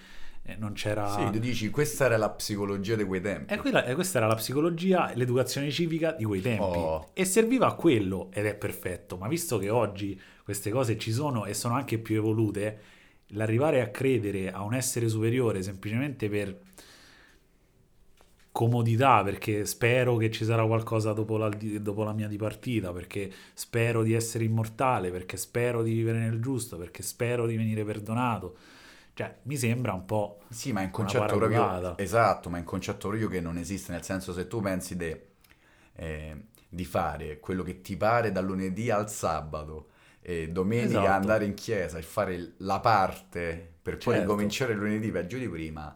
eh, 0.44 0.55
non 0.57 0.72
c'era... 0.74 1.09
Sì, 1.09 1.31
tu 1.33 1.40
dici, 1.40 1.68
questa 1.68 2.05
era 2.05 2.16
la 2.16 2.31
psicologia 2.31 2.94
di 2.94 3.02
quei 3.02 3.20
tempi. 3.20 3.52
E, 3.52 3.57
quella, 3.57 3.85
e 3.85 3.94
questa 3.94 4.18
era 4.18 4.28
la 4.28 4.37
psicologia, 4.37 5.11
l'educazione 5.16 5.68
civica 5.72 6.12
di 6.12 6.22
quei 6.22 6.40
tempi. 6.40 6.62
Oh. 6.62 7.09
E 7.12 7.24
serviva 7.24 7.66
a 7.66 7.74
quello, 7.74 8.31
ed 8.33 8.46
è 8.46 8.55
perfetto, 8.55 9.16
ma 9.16 9.26
visto 9.26 9.59
che 9.59 9.68
oggi 9.68 10.18
queste 10.44 10.70
cose 10.70 10.96
ci 10.96 11.11
sono 11.11 11.44
e 11.44 11.55
sono 11.55 11.74
anche 11.74 11.98
più 11.98 12.18
evolute, 12.18 12.81
l'arrivare 13.31 13.81
a 13.81 13.88
credere 13.88 14.52
a 14.52 14.62
un 14.62 14.74
essere 14.74 15.09
superiore 15.09 15.61
semplicemente 15.61 16.28
per 16.28 16.57
comodità 18.52 19.22
perché 19.22 19.64
spero 19.64 20.16
che 20.16 20.30
ci 20.30 20.44
sarà 20.44 20.64
qualcosa 20.66 21.14
dopo 21.14 21.38
la, 21.38 21.48
dopo 21.48 22.04
la, 22.04 22.12
mia 22.12 22.28
dipartita, 22.28 22.92
perché 22.92 23.32
spero 23.54 24.02
di 24.02 24.12
essere 24.12 24.44
immortale, 24.44 25.10
perché 25.10 25.38
spero 25.38 25.82
di 25.82 25.92
vivere 25.94 26.18
nel 26.18 26.38
giusto, 26.40 26.76
perché 26.76 27.02
spero 27.02 27.46
di 27.46 27.56
venire 27.56 27.82
perdonato. 27.82 28.56
Cioè, 29.14 29.38
mi 29.42 29.56
sembra 29.56 29.94
un 29.94 30.04
po'. 30.04 30.40
Sì, 30.50 30.72
ma 30.72 30.82
è 30.82 30.84
un 30.84 30.90
concetto 30.90 31.36
proprio. 31.36 31.96
Esatto, 31.98 32.50
ma 32.50 32.58
è 32.58 32.60
un 32.60 32.66
concetto 32.66 33.08
proprio 33.08 33.28
che 33.28 33.40
non 33.40 33.56
esiste. 33.56 33.90
Nel 33.92 34.04
senso, 34.04 34.32
se 34.32 34.46
tu 34.46 34.60
pensi 34.60 34.96
de, 34.96 35.26
eh, 35.94 36.36
di 36.68 36.84
fare 36.84 37.40
quello 37.40 37.62
che 37.62 37.80
ti 37.80 37.96
pare 37.96 38.32
dal 38.32 38.44
lunedì 38.44 38.90
al 38.90 39.10
sabato 39.10 39.88
e 40.20 40.48
domenica 40.50 41.00
esatto. 41.00 41.10
andare 41.10 41.44
in 41.46 41.54
chiesa 41.54 41.98
e 41.98 42.02
fare 42.02 42.52
la 42.58 42.80
parte 42.80 43.72
per 43.82 43.96
poi 43.96 44.14
certo. 44.14 44.28
cominciare 44.28 44.74
lunedì 44.74 45.10
peggio 45.10 45.36
di 45.36 45.48
prima 45.48 45.94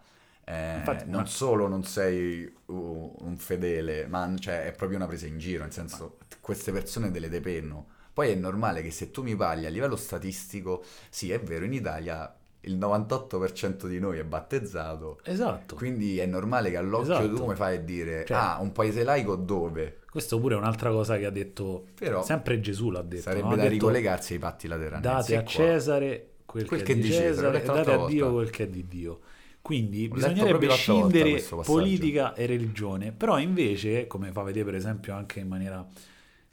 eh, 0.48 0.76
Infatti, 0.76 1.10
non 1.10 1.22
ma... 1.22 1.26
solo 1.26 1.66
non 1.66 1.82
sei 1.82 2.50
un 2.66 3.36
fedele, 3.36 4.06
ma 4.06 4.32
cioè, 4.38 4.66
è 4.66 4.72
proprio 4.72 4.98
una 4.98 5.08
presa 5.08 5.26
in 5.26 5.38
giro, 5.38 5.64
nel 5.64 5.72
senso 5.72 6.18
queste 6.40 6.70
persone 6.70 7.10
te 7.10 7.18
le 7.18 7.28
depenno. 7.28 7.86
Poi 8.12 8.30
è 8.30 8.34
normale 8.36 8.80
che 8.80 8.92
se 8.92 9.10
tu 9.10 9.22
mi 9.22 9.34
parli 9.34 9.66
a 9.66 9.70
livello 9.70 9.96
statistico, 9.96 10.84
sì 11.10 11.32
è 11.32 11.40
vero, 11.40 11.64
in 11.64 11.72
Italia 11.72 12.32
il 12.60 12.78
98% 12.78 13.86
di 13.86 13.98
noi 13.98 14.18
è 14.18 14.24
battezzato. 14.24 15.18
Esatto. 15.24 15.74
Quindi 15.74 16.18
è 16.18 16.26
normale 16.26 16.70
che 16.70 16.76
all'occhio 16.76 17.14
esatto. 17.14 17.34
tu 17.34 17.40
come 17.40 17.56
fai 17.56 17.76
a 17.76 17.80
dire, 17.80 18.24
cioè, 18.24 18.36
ah, 18.36 18.58
un 18.60 18.70
paese 18.70 19.02
laico 19.02 19.34
dove? 19.34 19.98
Questo 20.08 20.38
pure 20.38 20.54
è 20.54 20.58
un'altra 20.58 20.90
cosa 20.90 21.16
che 21.18 21.26
ha 21.26 21.30
detto, 21.30 21.86
Però, 21.98 22.22
sempre 22.22 22.60
Gesù 22.60 22.90
l'ha 22.90 23.02
detto. 23.02 23.22
Sarebbe 23.22 23.48
no? 23.48 23.56
da 23.56 23.62
detto, 23.62 23.72
ricollegarsi 23.72 24.34
ai 24.34 24.38
patti 24.38 24.68
laterali. 24.68 25.02
Date 25.02 25.36
a 25.36 25.44
Cesare 25.44 26.28
quel, 26.46 26.66
quel 26.66 26.82
che, 26.82 26.92
che, 26.94 26.98
è 27.00 27.02
di 27.02 27.10
Cesare, 27.10 27.58
Cesare 27.60 27.82
date 27.82 27.92
a 27.92 28.06
Dio 28.06 28.32
quel 28.32 28.50
che 28.50 28.62
è 28.62 28.68
di 28.68 28.86
Dio. 28.86 29.20
Quindi 29.66 30.06
bisognerebbe 30.06 30.70
scindere 30.70 31.42
politica 31.64 32.34
e 32.34 32.46
religione, 32.46 33.10
però 33.10 33.40
invece, 33.40 34.06
come 34.06 34.30
fa 34.30 34.44
vedere 34.44 34.64
per 34.64 34.76
esempio 34.76 35.12
anche 35.12 35.40
in 35.40 35.48
maniera 35.48 35.84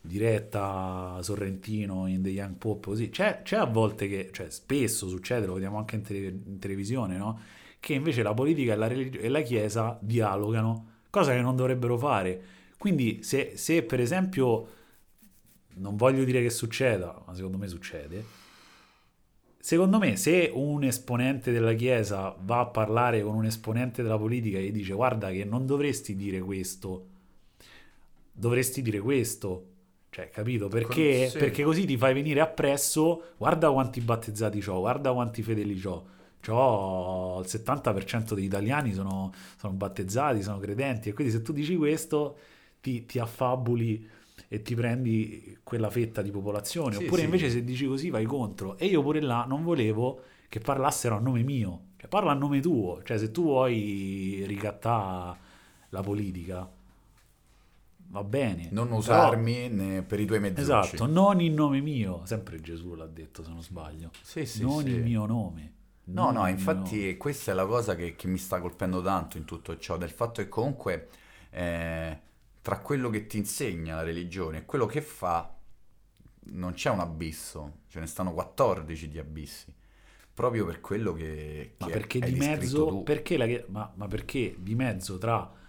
diretta 0.02 1.20
Sorrentino 1.22 2.08
in 2.08 2.24
The 2.24 2.30
Young 2.30 2.56
Pop, 2.56 2.86
così, 2.86 3.12
c'è, 3.12 3.44
c'è 3.44 3.58
a 3.58 3.66
volte 3.66 4.08
che, 4.08 4.32
cioè 4.32 4.50
spesso 4.50 5.08
succede, 5.10 5.46
lo 5.46 5.54
vediamo 5.54 5.78
anche 5.78 5.96
in, 5.96 6.02
tele, 6.02 6.28
in 6.28 6.58
televisione, 6.58 7.16
no? 7.18 7.40
che 7.80 7.94
invece 7.94 8.24
la 8.24 8.34
politica 8.34 8.74
e 8.74 8.76
la, 8.78 8.88
religi- 8.88 9.20
e 9.20 9.30
la 9.30 9.42
Chiesa 9.42 9.96
dialogano, 10.02 10.88
cosa 11.12 11.34
che 11.34 11.42
non 11.42 11.56
dovrebbero 11.56 12.00
fare. 12.00 12.42
Quindi 12.80 13.22
se, 13.22 13.52
se 13.54 13.84
per 13.84 14.00
esempio, 14.00 14.68
non 15.76 15.98
voglio 15.98 16.24
dire 16.24 16.42
che 16.42 16.50
succeda, 16.50 17.22
ma 17.28 17.36
secondo 17.36 17.60
me 17.60 17.68
succede, 17.68 18.26
Secondo 19.66 19.98
me, 19.98 20.18
se 20.18 20.52
un 20.54 20.84
esponente 20.84 21.54
della 21.54 21.72
Chiesa 21.74 22.36
va 22.38 22.60
a 22.60 22.66
parlare 22.66 23.24
con 23.24 23.34
un 23.34 23.46
esponente 23.46 24.04
della 24.04 24.18
politica 24.18 24.58
e 24.58 24.72
dice 24.72 24.92
guarda 24.94 25.32
che 25.32 25.46
non 25.46 25.66
dovresti 25.66 26.18
dire 26.18 26.42
questo, 26.42 27.08
dovresti 28.34 28.82
dire 28.82 29.00
questo, 29.00 29.68
cioè, 30.10 30.30
capito? 30.30 30.68
Perché, 30.68 31.30
sì. 31.30 31.38
perché 31.38 31.64
così 31.64 31.86
ti 31.86 31.96
fai 31.96 32.14
venire 32.14 32.42
appresso, 32.42 33.36
guarda 33.38 33.72
quanti 33.72 34.02
battezzati 34.02 34.62
ho, 34.68 34.80
guarda 34.80 35.14
quanti 35.14 35.42
fedeli 35.42 35.82
ho. 35.86 36.06
C'ho 36.46 37.40
il 37.40 37.48
70% 37.48 38.34
degli 38.34 38.44
italiani 38.44 38.92
sono, 38.92 39.32
sono 39.58 39.74
battezzati, 39.76 40.44
sono 40.44 40.60
credenti 40.60 41.08
e 41.08 41.14
quindi 41.14 41.32
se 41.32 41.42
tu 41.42 41.54
dici 41.54 41.78
questo 41.78 42.36
ti, 42.82 43.06
ti 43.06 43.18
affabuli 43.18 44.10
e 44.48 44.62
ti 44.62 44.76
prendi 44.76 45.58
quella 45.64 45.90
fetta 45.90 46.22
di 46.22 46.32
popolazione. 46.32 46.96
Sì, 46.96 47.06
Oppure 47.06 47.22
sì. 47.22 47.26
invece 47.26 47.50
se 47.50 47.64
dici 47.64 47.86
così 47.88 48.10
vai 48.10 48.26
contro. 48.26 48.78
E 48.78 48.86
io 48.86 49.02
pure 49.02 49.22
là 49.22 49.46
non 49.48 49.64
volevo 49.64 50.22
che 50.48 50.60
parlassero 50.60 51.16
a 51.16 51.20
nome 51.20 51.42
mio. 51.42 51.82
Cioè 51.98 52.08
parla 52.08 52.32
a 52.32 52.36
nome 52.36 52.60
tuo. 52.60 53.02
Cioè 53.04 53.18
se 53.18 53.32
tu 53.32 53.44
vuoi 53.44 54.44
ricattare 54.46 55.38
la 55.90 56.02
politica 56.02 56.70
va 58.14 58.24
bene. 58.24 58.68
Non 58.72 58.92
usarmi 58.92 59.70
però... 59.70 60.04
per 60.04 60.20
i 60.20 60.26
tuoi 60.26 60.40
mezzi. 60.40 60.62
Esatto, 60.62 61.08
non 61.08 61.42
in 61.42 61.56
nome 61.56 61.82
mio. 61.82 62.22
Sempre 62.26 62.62
Gesù 62.62 62.94
l'ha 62.94 63.08
detto 63.08 63.44
se 63.44 63.50
non 63.50 63.64
sbaglio. 63.64 64.12
Sì, 64.22 64.46
sì, 64.46 64.62
non 64.62 64.88
il 64.88 65.02
mio 65.02 65.26
nome. 65.26 65.72
No, 66.06 66.32
no, 66.32 66.48
infatti 66.48 67.16
questa 67.18 67.54
è 67.54 67.56
la 67.56 67.66
cosa 67.66 67.96
che, 67.96 68.16
che, 68.16 68.28
mi 68.28 68.38
sta 68.38 68.60
colpendo 68.60 69.02
tanto 69.02 69.38
in 69.38 69.46
tutto 69.46 69.78
ciò, 69.78 69.98
del 69.98 70.12
fatto 70.12 70.42
che 70.42 70.50
comunque... 70.50 71.10
Eh, 71.50 72.32
tra 72.64 72.80
quello 72.80 73.10
che 73.10 73.28
ti 73.28 73.38
insegna 73.38 73.96
la 73.96 74.04
religione 74.04 74.60
e 74.60 74.66
quello 74.66 74.86
che 74.86 75.02
fa 75.02 75.54
non 76.46 76.74
c'è 76.74 76.90
un 76.90 77.02
abisso, 77.02 77.82
ce 77.90 78.00
ne 78.00 78.08
stanno 78.08 78.34
14 78.34 79.10
di 79.10 79.20
abissi. 79.20 79.74
Proprio 80.34 80.66
per 80.66 80.80
quello 80.80 81.14
che, 81.14 81.74
che 81.78 81.86
ma 81.86 81.88
perché 81.88 82.20
di 82.20 82.34
mezzo 82.34 83.02
perché 83.02 83.38
la, 83.38 83.46
ma, 83.68 83.92
ma 83.96 84.08
perché 84.08 84.56
di 84.58 84.74
mezzo 84.76 85.18
tra 85.20 85.62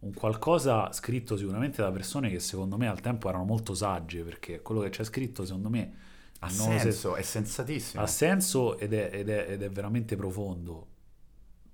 un 0.00 0.12
qualcosa 0.12 0.92
scritto 0.92 1.36
sicuramente 1.36 1.80
da 1.80 1.90
persone 1.90 2.28
che 2.28 2.38
secondo 2.38 2.76
me 2.76 2.86
al 2.86 3.00
tempo 3.00 3.30
erano 3.30 3.44
molto 3.44 3.72
sagge, 3.72 4.22
perché 4.22 4.60
quello 4.60 4.82
che 4.82 4.90
c'è 4.90 5.04
scritto 5.04 5.44
secondo 5.46 5.70
me 5.70 5.94
ha 6.40 6.50
senso, 6.50 7.14
se... 7.14 7.20
è 7.20 7.22
sensatissimo. 7.22 8.02
Ha 8.02 8.06
senso 8.06 8.78
ed 8.78 8.92
è, 8.92 9.08
ed, 9.10 9.28
è, 9.30 9.46
ed 9.52 9.62
è, 9.62 9.70
veramente 9.70 10.16
profondo. 10.16 10.88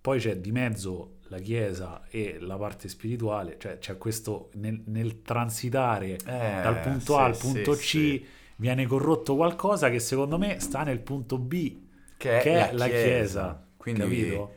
Poi 0.01 0.19
c'è 0.19 0.37
di 0.37 0.53
mezzo 0.53 1.19
la 1.29 1.39
Chiesa 1.39 2.07
e 2.09 2.39
la 2.41 2.57
parte 2.57 2.89
spirituale, 2.89 3.57
cioè 3.59 3.79
c'è 3.79 3.99
questo 3.99 4.51
nel, 4.55 4.83
nel 4.87 5.23
transitare 5.23 6.13
eh, 6.13 6.61
dal 6.63 6.81
punto 6.81 7.15
sì, 7.15 7.19
A 7.19 7.25
al 7.25 7.37
punto 7.37 7.75
sì, 7.75 7.81
C 7.81 7.85
sì. 7.85 8.27
viene 8.57 8.87
corrotto 8.87 9.37
qualcosa 9.37 9.91
che 9.91 9.99
secondo 9.99 10.39
me 10.39 10.61
sta 10.61 10.83
nel 10.83 11.01
punto 11.01 11.39
B, 11.39 11.77
che, 12.17 12.39
che 12.43 12.69
è, 12.69 12.73
la, 12.73 12.87
Chiesa. 12.87 13.03
chiesa. 13.03 13.67
Quindi, 13.77 14.01
capito? 14.01 14.55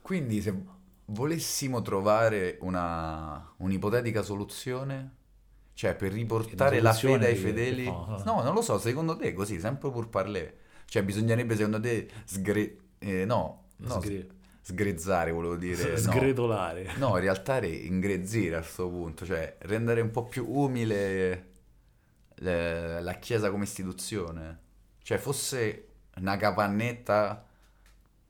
quindi 0.00 0.40
se 0.40 0.54
volessimo 1.06 1.82
trovare 1.82 2.58
una, 2.60 3.54
un'ipotetica 3.58 4.22
soluzione, 4.22 5.16
cioè 5.74 5.94
per 5.94 6.12
riportare 6.12 6.80
la 6.80 6.92
fede 6.92 7.26
ai 7.26 7.36
fedeli, 7.36 7.84
no, 7.84 8.22
no, 8.24 8.42
non 8.42 8.54
lo 8.54 8.62
so, 8.62 8.78
secondo 8.78 9.16
te 9.16 9.32
così, 9.32 9.58
sempre 9.58 9.90
pur 9.90 10.08
parlé, 10.08 10.58
cioè 10.84 11.02
bisognerebbe 11.02 11.56
secondo 11.56 11.80
te 11.80 12.08
sgre... 12.24 12.76
Eh, 12.98 13.24
no, 13.24 13.64
no 13.78 14.00
sgre 14.00 14.40
sgrezzare, 14.62 15.30
volevo 15.30 15.56
dire. 15.56 15.96
Sgretolare. 15.98 16.94
No, 16.96 17.08
no 17.08 17.16
in 17.16 17.22
realtà 17.22 17.62
ingrezzire 17.64 18.56
a 18.56 18.60
questo 18.60 18.88
punto, 18.88 19.26
cioè 19.26 19.56
rendere 19.60 20.00
un 20.00 20.10
po' 20.10 20.24
più 20.24 20.46
umile 20.48 21.50
le, 22.36 23.02
la 23.02 23.14
Chiesa 23.14 23.50
come 23.50 23.64
istituzione. 23.64 24.60
Cioè 25.02 25.18
fosse 25.18 25.88
una 26.16 26.36
capannetta 26.36 27.46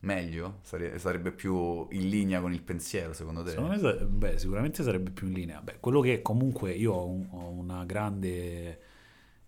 Meglio? 0.03 0.59
Sare- 0.63 0.99
sarebbe 0.99 1.31
più 1.31 1.87
in 1.91 2.09
linea 2.09 2.41
con 2.41 2.53
il 2.53 2.61
pensiero, 2.61 3.13
secondo 3.13 3.41
te? 3.41 3.51
Secondo 3.51 3.79
me, 3.79 4.05
beh, 4.05 4.37
sicuramente 4.37 4.83
sarebbe 4.83 5.11
più 5.11 5.27
in 5.27 5.33
linea. 5.33 5.61
Beh, 5.61 5.77
quello 5.79 6.01
che 6.01 6.21
comunque 6.21 6.71
io 6.71 6.91
ho, 6.91 7.07
un, 7.07 7.27
ho 7.31 7.49
una 7.49 7.85
grande... 7.85 8.91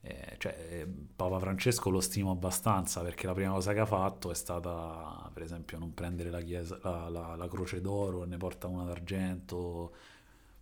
Eh, 0.08 0.36
cioè, 0.38 0.56
eh, 0.70 0.88
Papa 1.16 1.40
Francesco 1.40 1.90
lo 1.90 2.00
stimo 2.00 2.30
abbastanza 2.32 3.02
perché 3.02 3.26
la 3.26 3.34
prima 3.34 3.52
cosa 3.54 3.74
che 3.74 3.80
ha 3.80 3.86
fatto 3.88 4.30
è 4.30 4.36
stata, 4.36 5.30
per 5.34 5.42
esempio, 5.44 5.80
non 5.80 5.94
prendere 5.96 6.30
la, 6.30 6.42
chiesa, 6.42 6.78
la, 6.84 7.10
la, 7.10 7.36
la 7.36 7.48
croce 7.48 7.82
d'oro 7.82 8.24
e 8.24 8.28
ne 8.28 8.38
porta 8.38 8.68
una 8.68 8.84
d'argento, 8.84 9.94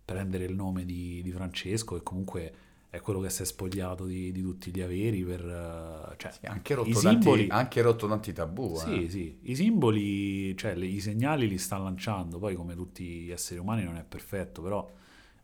prendere 0.04 0.44
il 0.44 0.54
nome 0.54 0.84
di, 0.84 1.20
di 1.22 1.30
Francesco 1.30 1.96
e 1.96 2.02
comunque 2.02 2.54
è 2.90 3.00
quello 3.00 3.20
che 3.20 3.30
si 3.30 3.42
è 3.42 3.44
spogliato 3.44 4.06
di, 4.06 4.32
di 4.32 4.40
tutti 4.42 4.70
gli 4.70 4.80
averi 4.80 5.24
per... 5.24 5.40
eh, 5.44 6.16
Cioè, 6.16 6.32
Sì, 6.32 6.46
anche, 6.46 6.74
rotto 6.74 6.88
i 6.88 7.02
tanti, 7.02 7.08
simboli... 7.08 7.46
anche 7.48 7.82
rotto 7.82 8.06
tanti 8.08 8.32
tabù. 8.32 8.76
Sì, 8.76 9.04
eh. 9.04 9.10
sì, 9.10 9.38
i 9.42 9.54
simboli, 9.56 10.56
cioè 10.56 10.74
le- 10.74 10.86
i 10.86 11.00
segnali 11.00 11.48
li 11.48 11.58
sta 11.58 11.76
lanciando, 11.78 12.38
poi 12.38 12.54
come 12.54 12.74
tutti 12.74 13.04
gli 13.22 13.30
esseri 13.30 13.58
umani 13.60 13.84
non 13.84 13.96
è 13.96 14.04
perfetto, 14.04 14.62
però 14.62 14.90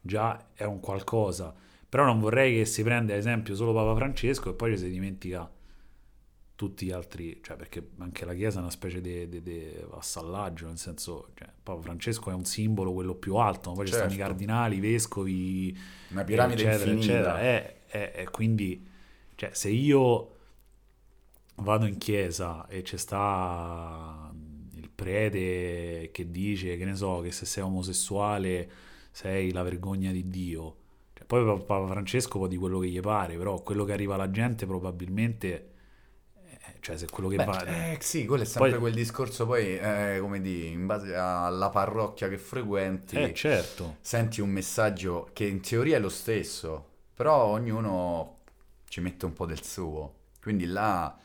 già 0.00 0.48
è 0.54 0.64
un 0.64 0.80
qualcosa. 0.80 1.54
Però 1.90 2.04
non 2.06 2.20
vorrei 2.20 2.56
che 2.56 2.64
si 2.64 2.82
prenda 2.82 3.12
ad 3.12 3.18
esempio 3.18 3.54
solo 3.54 3.74
Papa 3.74 3.94
Francesco 3.96 4.50
e 4.50 4.54
poi 4.54 4.72
ci 4.72 4.78
si 4.84 4.90
dimentica 4.90 5.50
tutti 6.54 6.86
gli 6.86 6.90
altri, 6.92 7.40
cioè 7.42 7.56
perché 7.56 7.90
anche 7.98 8.24
la 8.26 8.34
Chiesa 8.34 8.58
è 8.58 8.60
una 8.62 8.70
specie 8.70 9.00
di 9.00 9.26
vassallaggio, 9.88 10.66
nel 10.66 10.76
senso, 10.78 11.28
cioè, 11.34 11.48
Papa 11.62 11.80
Francesco 11.80 12.30
è 12.30 12.34
un 12.34 12.44
simbolo, 12.44 12.92
quello 12.92 13.14
più 13.14 13.36
alto, 13.36 13.70
ma 13.70 13.76
poi 13.76 13.86
ci 13.86 13.92
stanno 13.94 14.12
i 14.12 14.16
Certo. 14.16 14.28
cardinali, 14.30 14.76
i 14.76 14.80
vescovi, 14.80 15.76
Una 16.08 16.22
piramide 16.24 16.62
eccetera, 16.62 16.90
infinita. 16.90 17.40
eccetera. 17.40 17.40
E, 17.40 17.76
e- 17.88 18.12
e 18.22 18.30
quindi, 18.30 18.86
cioè, 19.36 19.50
se 19.54 19.70
io 19.70 20.36
vado 21.56 21.86
in 21.86 21.98
chiesa 21.98 22.66
e 22.68 22.82
c'è 22.82 22.96
sta 22.96 24.30
il 24.74 24.90
prete 24.94 26.10
che 26.12 26.30
dice, 26.30 26.76
che 26.76 26.84
ne 26.84 26.94
so, 26.94 27.20
che 27.20 27.32
se 27.32 27.46
sei 27.46 27.62
omosessuale 27.62 28.70
sei 29.10 29.52
la 29.52 29.62
vergogna 29.62 30.12
di 30.12 30.28
Dio. 30.28 30.76
Poi 31.30 31.44
Papa 31.64 31.86
Francesco 31.86 32.38
può 32.38 32.48
di 32.48 32.56
quello 32.56 32.80
che 32.80 32.88
gli 32.88 32.98
pare, 32.98 33.36
però 33.36 33.62
quello 33.62 33.84
che 33.84 33.92
arriva 33.92 34.14
alla 34.14 34.32
gente 34.32 34.66
probabilmente, 34.66 35.70
eh, 36.34 36.74
cioè 36.80 36.96
se 36.98 37.06
quello 37.08 37.28
che 37.28 37.36
Beh, 37.36 37.44
va... 37.44 37.92
eh, 37.92 37.98
sì, 38.00 38.26
quello 38.26 38.42
è 38.42 38.46
sempre 38.46 38.70
Poi- 38.70 38.80
quel 38.80 38.94
discorso 38.94 39.46
poi, 39.46 39.78
eh, 39.78 40.18
come 40.20 40.40
di, 40.40 40.72
in 40.72 40.86
base 40.86 41.14
alla 41.14 41.68
parrocchia 41.70 42.28
che 42.28 42.36
frequenti, 42.36 43.16
Eh, 43.16 43.32
certo. 43.32 43.98
senti 44.00 44.40
un 44.40 44.50
messaggio 44.50 45.30
che 45.32 45.44
in 45.46 45.60
teoria 45.60 45.98
è 45.98 46.00
lo 46.00 46.08
stesso, 46.08 46.84
però 47.14 47.44
ognuno 47.44 48.38
ci 48.88 49.00
mette 49.00 49.24
un 49.24 49.32
po' 49.32 49.46
del 49.46 49.62
suo. 49.62 50.14
Quindi 50.42 50.64
là, 50.66 51.16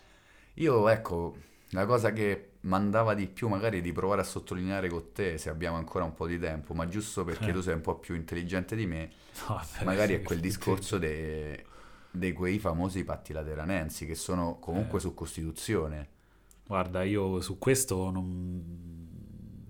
io 0.55 0.87
ecco, 0.87 1.35
la 1.71 1.85
cosa 1.87 2.11
che 2.13 2.51
mandava 2.61 3.15
di 3.15 3.27
più 3.27 3.47
magari 3.47 3.81
di 3.81 3.91
provare 3.91 4.21
a 4.21 4.23
sottolineare 4.23 4.87
con 4.89 5.11
te, 5.13 5.37
se 5.39 5.49
abbiamo 5.49 5.77
ancora 5.77 6.05
un 6.05 6.13
po' 6.13 6.27
di 6.27 6.37
tempo, 6.39 6.75
ma 6.75 6.87
giusto 6.87 7.23
perché 7.23 7.51
Eh. 7.51 7.53
tu 7.53 7.61
sei 7.61 7.73
un 7.73 7.81
po' 7.81 7.95
più 7.97 8.15
intelligente 8.15 8.75
di 8.75 8.85
me, 8.85 9.09
No, 9.47 9.61
magari 9.83 10.13
è 10.15 10.21
quel 10.21 10.39
discorso 10.39 10.97
de- 10.97 11.65
di 12.11 12.31
quei 12.33 12.59
famosi 12.59 13.03
patti 13.03 13.33
lateranensi 13.33 14.05
che 14.05 14.15
sono 14.15 14.57
comunque 14.59 14.99
Eh. 14.99 15.01
su 15.01 15.13
Costituzione. 15.13 16.07
Guarda, 16.65 17.03
io 17.03 17.41
su 17.41 17.57
questo 17.59 18.09
non... 18.09 19.03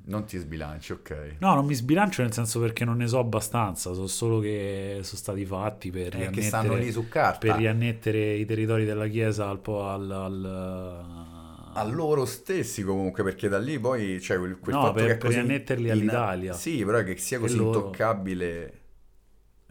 Non 0.07 0.25
ti 0.25 0.37
sbilanci, 0.37 0.91
ok. 0.91 1.37
No, 1.39 1.55
non 1.55 1.65
mi 1.65 1.73
sbilancio 1.73 2.21
nel 2.21 2.31
senso 2.31 2.59
perché 2.59 2.85
non 2.85 2.97
ne 2.97 3.07
so 3.07 3.17
abbastanza, 3.17 3.91
so 3.93 4.05
solo 4.05 4.39
che 4.39 4.99
sono 5.01 5.17
stati 5.17 5.43
fatti 5.47 5.89
per 5.89 6.15
È 6.15 6.29
che 6.29 6.43
stanno 6.43 6.75
riannettere, 6.75 6.85
lì 6.85 6.91
su 6.91 7.07
carta. 7.09 7.39
per 7.39 7.55
riannettere 7.55 8.33
i 8.35 8.45
territori 8.45 8.85
della 8.85 9.07
Chiesa 9.07 9.49
al, 9.49 9.59
al, 9.65 10.11
al- 10.11 11.71
a 11.73 11.83
loro 11.85 12.25
stessi 12.25 12.83
comunque, 12.83 13.23
perché 13.23 13.47
da 13.49 13.57
lì 13.57 13.79
poi 13.79 14.19
c'è 14.19 14.37
quel, 14.37 14.59
quel 14.59 14.75
No, 14.75 14.81
fatto 14.83 14.93
per- 14.93 15.05
che 15.05 15.11
è 15.13 15.17
per 15.17 15.25
così 15.25 15.39
riannetterli 15.39 15.85
in- 15.85 15.91
all'Italia. 15.91 16.53
Sì, 16.53 16.85
però 16.85 17.01
che 17.03 17.17
sia 17.17 17.39
così 17.39 17.55
loro- 17.57 17.75
intoccabile 17.79 18.79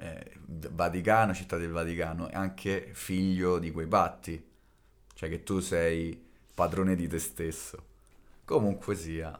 eh, 0.04 0.32
Vaticano, 0.70 1.34
città 1.34 1.56
del 1.56 1.70
Vaticano, 1.70 2.28
è 2.28 2.34
anche 2.34 2.90
figlio 2.92 3.58
di 3.58 3.70
quei 3.70 3.86
patti. 3.86 4.42
Cioè 5.14 5.28
che 5.28 5.42
tu 5.42 5.60
sei 5.60 6.20
padrone 6.54 6.94
di 6.94 7.06
te 7.08 7.18
stesso. 7.18 7.82
Comunque 8.44 8.94
sia. 8.94 9.38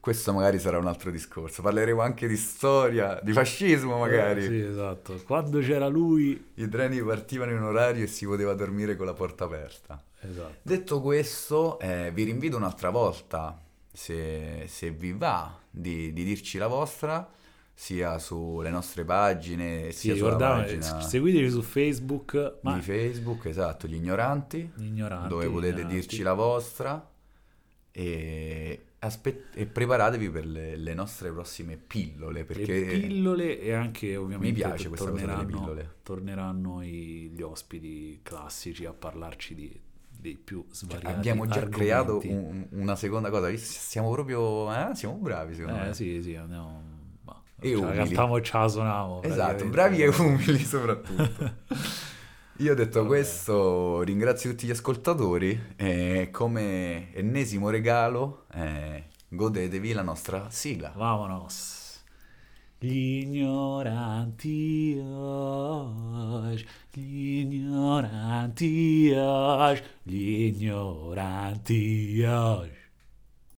Questo 0.00 0.32
magari 0.32 0.58
sarà 0.58 0.78
un 0.78 0.86
altro 0.86 1.10
discorso. 1.10 1.60
Parleremo 1.60 2.00
anche 2.00 2.26
di 2.26 2.36
storia, 2.36 3.20
di 3.22 3.32
fascismo 3.32 3.98
magari. 3.98 4.44
Eh, 4.44 4.48
sì, 4.48 4.60
esatto. 4.60 5.22
Quando 5.26 5.60
c'era 5.60 5.88
lui... 5.88 6.52
I 6.54 6.68
treni 6.68 7.02
partivano 7.02 7.52
in 7.52 7.60
orario 7.60 8.04
e 8.04 8.06
si 8.06 8.24
poteva 8.24 8.54
dormire 8.54 8.96
con 8.96 9.04
la 9.04 9.12
porta 9.12 9.44
aperta. 9.44 10.02
Esatto. 10.20 10.56
Detto 10.62 11.00
questo, 11.02 11.78
eh, 11.80 12.10
vi 12.14 12.24
rinvito 12.24 12.56
un'altra 12.56 12.88
volta, 12.88 13.60
se, 13.92 14.64
se 14.68 14.90
vi 14.90 15.12
va, 15.12 15.54
di, 15.68 16.12
di 16.14 16.24
dirci 16.24 16.56
la 16.56 16.66
vostra, 16.66 17.28
sia 17.80 18.18
sulle 18.18 18.68
nostre 18.70 19.04
pagine, 19.04 19.90
Sì, 19.90 19.98
sia 20.12 20.16
sulla 20.16 20.36
pagina 20.36 21.00
seguiteci 21.00 21.48
su 21.50 21.62
Facebook, 21.62 22.58
ma 22.60 22.74
di 22.74 22.82
Facebook, 22.82 23.46
esatto, 23.46 23.86
gli 23.86 23.94
ignoranti, 23.94 24.70
gli 24.74 24.84
ignoranti, 24.84 25.28
dove 25.28 25.46
gli 25.46 25.50
potete 25.50 25.68
ignoranti. 25.70 25.94
dirci 25.94 26.22
la 26.22 26.34
vostra 26.34 27.08
e, 27.92 28.84
aspe- 28.98 29.44
e 29.54 29.64
preparatevi 29.66 30.30
per 30.30 30.46
le, 30.46 30.76
le 30.76 30.94
nostre 30.94 31.32
prossime 31.32 31.76
pillole, 31.78 32.40
le 32.40 32.44
perché 32.44 32.82
pillole 32.86 33.58
e 33.58 33.72
anche 33.72 34.14
ovviamente 34.16 34.52
mi 34.52 34.52
piace 34.58 34.88
questa 34.88 35.10
cosa 35.10 35.22
torneranno, 35.24 35.46
pillole. 35.46 35.94
torneranno 36.02 36.82
i- 36.82 37.30
gli 37.34 37.40
ospiti 37.42 38.20
classici 38.22 38.84
a 38.84 38.92
parlarci 38.92 39.54
di, 39.54 39.80
dei 40.06 40.36
più 40.36 40.66
svariati 40.70 41.06
Cioè, 41.06 41.16
Abbiamo 41.16 41.46
già 41.46 41.66
creato 41.68 42.16
argomenti. 42.16 42.28
un- 42.28 42.66
una 42.82 42.94
seconda 42.96 43.30
cosa, 43.30 43.56
siamo 43.56 44.10
proprio, 44.10 44.70
eh, 44.90 44.94
siamo 44.94 45.14
bravi 45.16 45.54
secondo 45.54 45.78
Eh 45.80 45.86
me. 45.86 45.94
sì, 45.94 46.20
sì, 46.22 46.34
andiamo... 46.36 46.89
E 47.60 47.72
la 47.72 47.78
umili. 47.78 47.96
cantiamo 47.96 48.36
e 48.36 48.42
ce 48.42 48.56
la 48.58 48.68
suoniamo. 48.68 49.22
Esatto, 49.22 49.64
bravi 49.66 50.02
e 50.02 50.08
umili 50.08 50.58
soprattutto. 50.58 51.52
Io 52.60 52.74
detto 52.74 52.98
Vabbè. 52.98 53.08
questo, 53.08 54.02
ringrazio 54.02 54.50
tutti 54.50 54.66
gli 54.66 54.70
ascoltatori 54.70 55.58
e 55.76 56.28
come 56.30 57.14
ennesimo 57.14 57.70
regalo 57.70 58.44
eh, 58.52 59.04
godetevi 59.28 59.92
la 59.92 60.02
nostra 60.02 60.46
sigla. 60.50 60.92
Vamonos. 60.94 61.78
Gli 62.78 63.22
ignoranti 63.22 64.98
oggi, 65.02 66.66
gli 66.92 67.38
ignoranti 67.40 69.12
oggi, 69.14 69.82
gli 70.02 70.42
ignoranti 70.44 72.22
oggi. 72.26 72.79